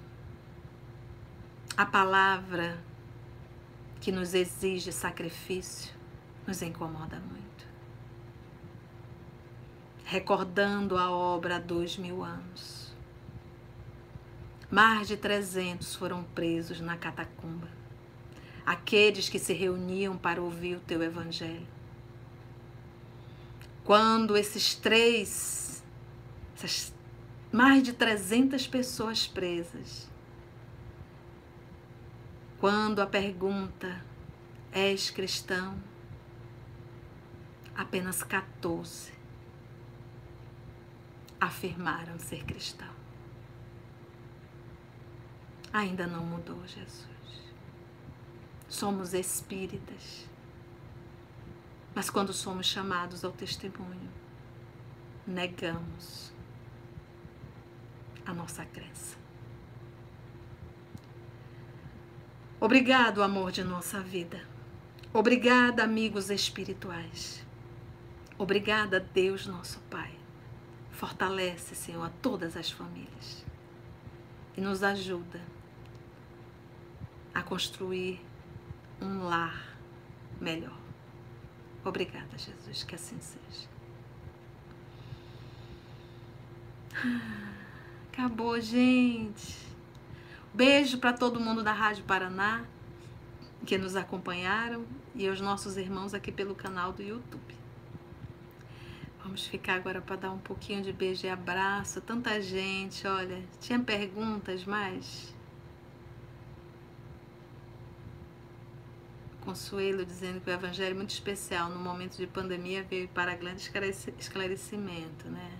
[1.75, 2.77] a palavra
[3.99, 5.94] que nos exige sacrifício,
[6.45, 7.65] nos incomoda muito.
[10.03, 12.93] Recordando a obra há dois mil anos.
[14.69, 17.67] Mais de trezentos foram presos na catacumba.
[18.65, 21.67] Aqueles que se reuniam para ouvir o teu evangelho.
[23.83, 25.83] Quando esses três,
[26.55, 26.93] essas
[27.51, 30.09] mais de trezentas pessoas presas,
[32.59, 34.03] quando a pergunta:
[34.71, 35.75] És cristão?
[37.75, 39.13] Apenas 14
[41.39, 42.93] afirmaram ser cristão.
[45.71, 47.05] Ainda não mudou, Jesus.
[48.67, 50.27] Somos espíritas.
[51.93, 54.09] Mas quando somos chamados ao testemunho,
[55.27, 56.33] negamos
[58.25, 59.17] a nossa crença.
[62.59, 64.41] Obrigado, amor de nossa vida.
[65.13, 67.44] Obrigada, amigos espirituais.
[68.37, 70.13] Obrigada, Deus nosso Pai.
[70.91, 73.45] Fortalece, Senhor, a todas as famílias
[74.57, 75.41] e nos ajuda
[77.33, 78.21] a construir
[79.01, 79.77] um lar
[80.39, 80.77] melhor.
[81.83, 83.67] Obrigada, Jesus, que assim seja.
[88.11, 89.65] Acabou, gente.
[90.53, 92.65] Beijo para todo mundo da Rádio Paraná
[93.65, 97.64] que nos acompanharam e aos nossos irmãos aqui pelo canal do YouTube.
[99.25, 101.99] Vamos ficar agora para dar um pouquinho de beijo e abraço.
[101.99, 103.43] Tanta gente, olha.
[103.59, 105.33] Tinha perguntas mais?
[109.41, 113.67] Consuelo dizendo que o evangelho é muito especial no momento de pandemia veio para grande
[114.19, 115.57] esclarecimento, né?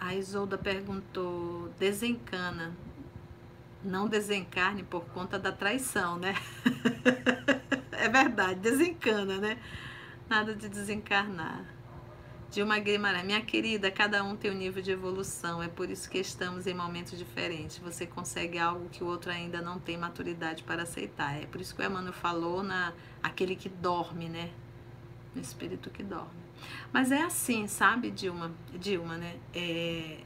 [0.00, 2.74] A Isolda perguntou: desencana
[3.84, 6.34] Não desencarne por conta da traição, né?
[7.92, 9.58] é verdade, desencana, né?
[10.30, 11.64] Nada de desencarnar.
[12.52, 16.18] Dilma Guimarães, minha querida, cada um tem um nível de evolução, é por isso que
[16.18, 17.78] estamos em momentos diferentes.
[17.78, 21.34] Você consegue algo que o outro ainda não tem maturidade para aceitar.
[21.42, 24.52] É por isso que o Emmanuel falou na aquele que dorme, né?
[25.34, 26.44] No espírito que dorme.
[26.92, 28.52] Mas é assim, sabe, Dilma?
[28.78, 29.36] Dilma, né?
[29.52, 30.20] É...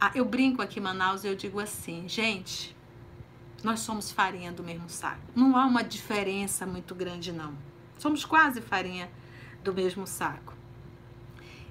[0.00, 2.74] Ah, eu brinco aqui em Manaus e eu digo assim, gente,
[3.62, 5.20] nós somos farinha do mesmo saco.
[5.36, 7.68] Não há uma diferença muito grande, não.
[8.00, 9.10] Somos quase farinha
[9.62, 10.54] do mesmo saco.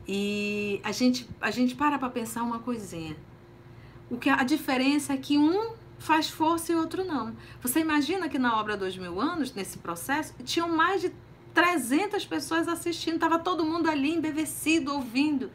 [0.08, 3.18] E a gente, a gente para para pensar uma coisinha.
[4.12, 7.36] O que a diferença é que um faz força e outro não.
[7.64, 11.12] Você imagina que na obra Dois Mil Anos, nesse processo, tinham mais de
[11.52, 15.50] 300 pessoas assistindo, estava todo mundo ali embevecido, ouvindo.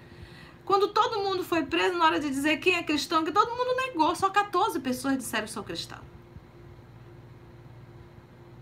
[0.65, 3.77] Quando todo mundo foi preso, na hora de dizer quem é cristão, que todo mundo
[3.77, 6.14] negou, só 14 pessoas disseram sou cristão.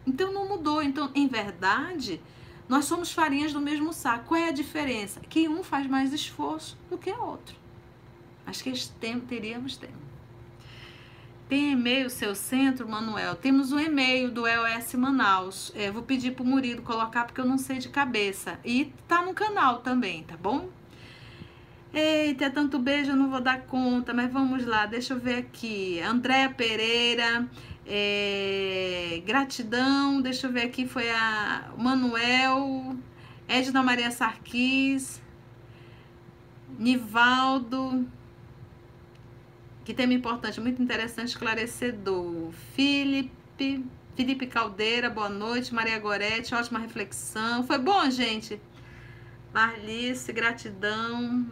[0.06, 0.82] Então não mudou.
[0.82, 2.20] Então, em verdade,
[2.68, 4.26] nós somos farinhas do mesmo saco.
[4.28, 5.20] Qual é a diferença?
[5.20, 7.56] Que um faz mais esforço do que o outro.
[8.46, 8.72] Acho que
[9.28, 10.02] teríamos tempo.
[11.48, 13.36] Tem e-mail seu centro, Manuel?
[13.36, 15.70] Temos um e-mail do EOS Manaus.
[15.76, 18.58] É, vou pedir pro Murilo colocar porque eu não sei de cabeça.
[18.64, 20.70] E tá no canal também, tá bom?
[21.92, 25.40] Eita, é tanto beijo, eu não vou dar conta, mas vamos lá, deixa eu ver
[25.40, 26.00] aqui.
[26.00, 27.46] Andréa Pereira,
[27.86, 32.96] é, gratidão, deixa eu ver aqui, foi a Manuel,
[33.48, 35.20] Edna Maria Sarquis,
[36.78, 38.06] Nivaldo,
[39.84, 42.52] que tema importante, muito interessante, esclarecedor.
[42.74, 43.84] Felipe,
[44.14, 45.74] Felipe Caldeira, boa noite.
[45.74, 47.64] Maria Gorete, ótima reflexão.
[47.64, 48.60] Foi bom, gente?
[49.52, 51.44] Marlice, gratidão.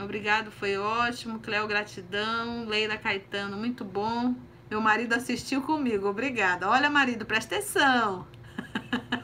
[0.00, 1.40] Obrigado, foi ótimo.
[1.40, 2.66] Cléo, gratidão.
[2.66, 4.34] Leila Caetano, muito bom.
[4.70, 6.68] Meu marido assistiu comigo, obrigada.
[6.68, 8.26] Olha, marido, presta atenção.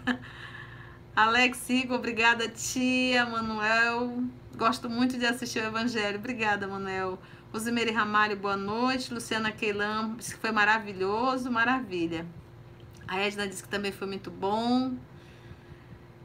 [1.17, 3.25] Alex Igor, obrigada, tia.
[3.25, 4.23] Manuel,
[4.57, 6.19] gosto muito de assistir o Evangelho.
[6.19, 7.19] Obrigada, Manuel.
[7.53, 9.13] Rosemary Ramalho, boa noite.
[9.13, 12.27] Luciana Keilam, disse que foi maravilhoso, maravilha.
[13.09, 14.95] A Edna disse que também foi muito bom.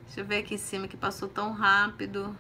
[0.06, 2.38] Deixa eu ver aqui em cima que passou tão rápido.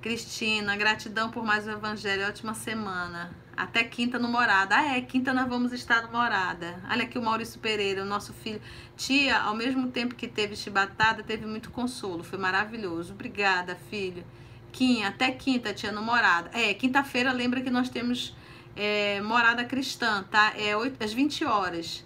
[0.00, 2.28] Cristina, gratidão por mais um evangelho.
[2.28, 3.34] Ótima semana.
[3.62, 4.74] Até quinta no Morada.
[4.74, 6.80] Ah, é, quinta nós vamos estar no Morada.
[6.90, 8.58] Olha aqui o Maurício Pereira, o nosso filho.
[8.96, 12.24] Tia, ao mesmo tempo que teve chibatada, teve muito consolo.
[12.24, 13.12] Foi maravilhoso.
[13.12, 14.24] Obrigada, filho.
[14.72, 16.50] Quinta, até quinta, tia, no Morada.
[16.54, 18.34] É, quinta-feira, lembra que nós temos
[18.74, 20.54] é, Morada Cristã, tá?
[20.56, 22.02] É 8, às 20 horas.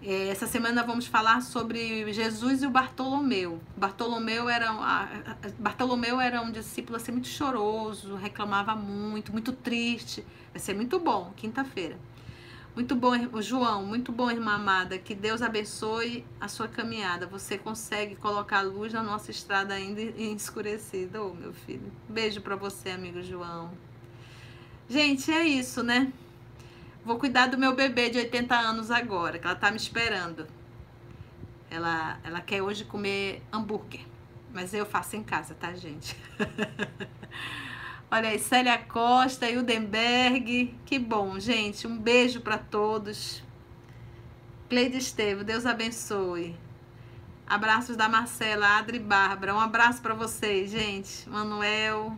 [0.00, 3.60] É, essa semana vamos falar sobre Jesus e o Bartolomeu.
[3.76, 4.72] Bartolomeu era,
[5.58, 10.24] Bartolomeu era um discípulo assim, muito choroso, reclamava muito, muito triste.
[10.52, 11.98] Vai ser muito bom, quinta-feira.
[12.76, 13.10] Muito bom,
[13.42, 14.98] João, muito bom, irmã amada.
[14.98, 17.26] Que Deus abençoe a sua caminhada.
[17.26, 21.90] Você consegue colocar luz na nossa estrada ainda escurecida, oh, meu filho.
[22.08, 23.72] Beijo para você, amigo João.
[24.88, 26.12] Gente, é isso, né?
[27.04, 30.46] Vou cuidar do meu bebê de 80 anos agora, que ela tá me esperando.
[31.70, 34.00] Ela, ela quer hoje comer hambúrguer,
[34.52, 36.16] mas eu faço em casa, tá, gente?
[38.10, 40.74] Olha aí, Célia Costa, Hildenberg.
[40.86, 41.86] Que bom, gente.
[41.86, 43.42] Um beijo para todos.
[44.68, 46.56] Cleide Estevo, Deus abençoe.
[47.46, 49.54] Abraços da Marcela, Adri Bárbara.
[49.54, 51.28] Um abraço para vocês, gente.
[51.28, 52.16] Manuel,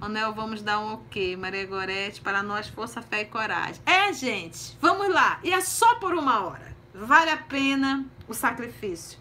[0.00, 1.36] Anel, vamos dar um ok.
[1.36, 3.80] Maria Gorete, para nós, força, fé e coragem.
[3.86, 5.40] É, gente, vamos lá.
[5.42, 6.76] E é só por uma hora.
[6.94, 9.18] Vale a pena o sacrifício.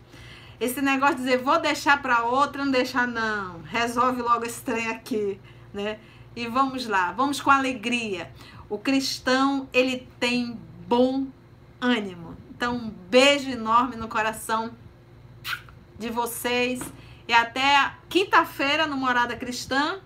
[0.60, 3.62] Esse negócio de dizer, vou deixar para outra, não deixar não.
[3.64, 5.40] Resolve logo esse trem aqui,
[5.74, 6.00] né?
[6.36, 8.32] E vamos lá, vamos com alegria.
[8.70, 11.28] O cristão, ele tem bom
[11.80, 12.36] ânimo.
[12.50, 14.74] Então, um beijo enorme no coração
[15.98, 16.82] de vocês.
[17.28, 20.00] E até quinta-feira no Morada Cristã.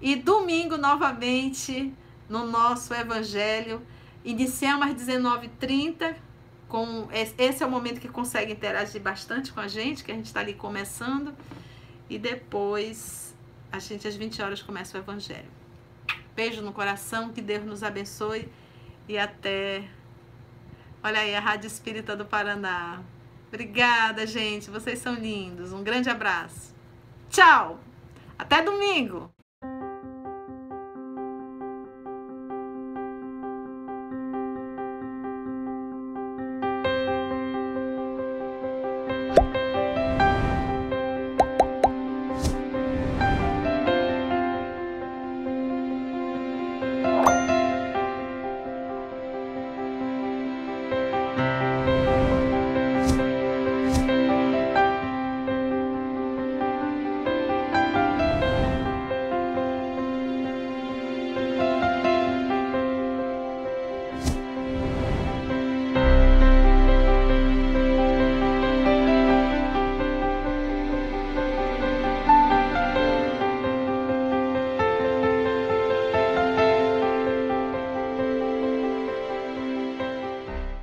[0.00, 1.92] E domingo, novamente,
[2.28, 3.82] no nosso Evangelho.
[4.24, 6.16] Iniciamos às 19h30.
[6.68, 10.26] Com, esse é o momento que consegue interagir bastante com a gente, que a gente
[10.26, 11.34] está ali começando.
[12.08, 13.34] E depois,
[13.70, 15.50] a gente às 20 horas começa o Evangelho.
[16.34, 18.48] Beijo no coração, que Deus nos abençoe
[19.08, 19.84] e até.
[21.02, 23.02] Olha aí, a Rádio Espírita do Paraná.
[23.48, 24.68] Obrigada, gente.
[24.68, 25.72] Vocês são lindos.
[25.72, 26.74] Um grande abraço.
[27.30, 27.78] Tchau.
[28.36, 29.32] Até domingo.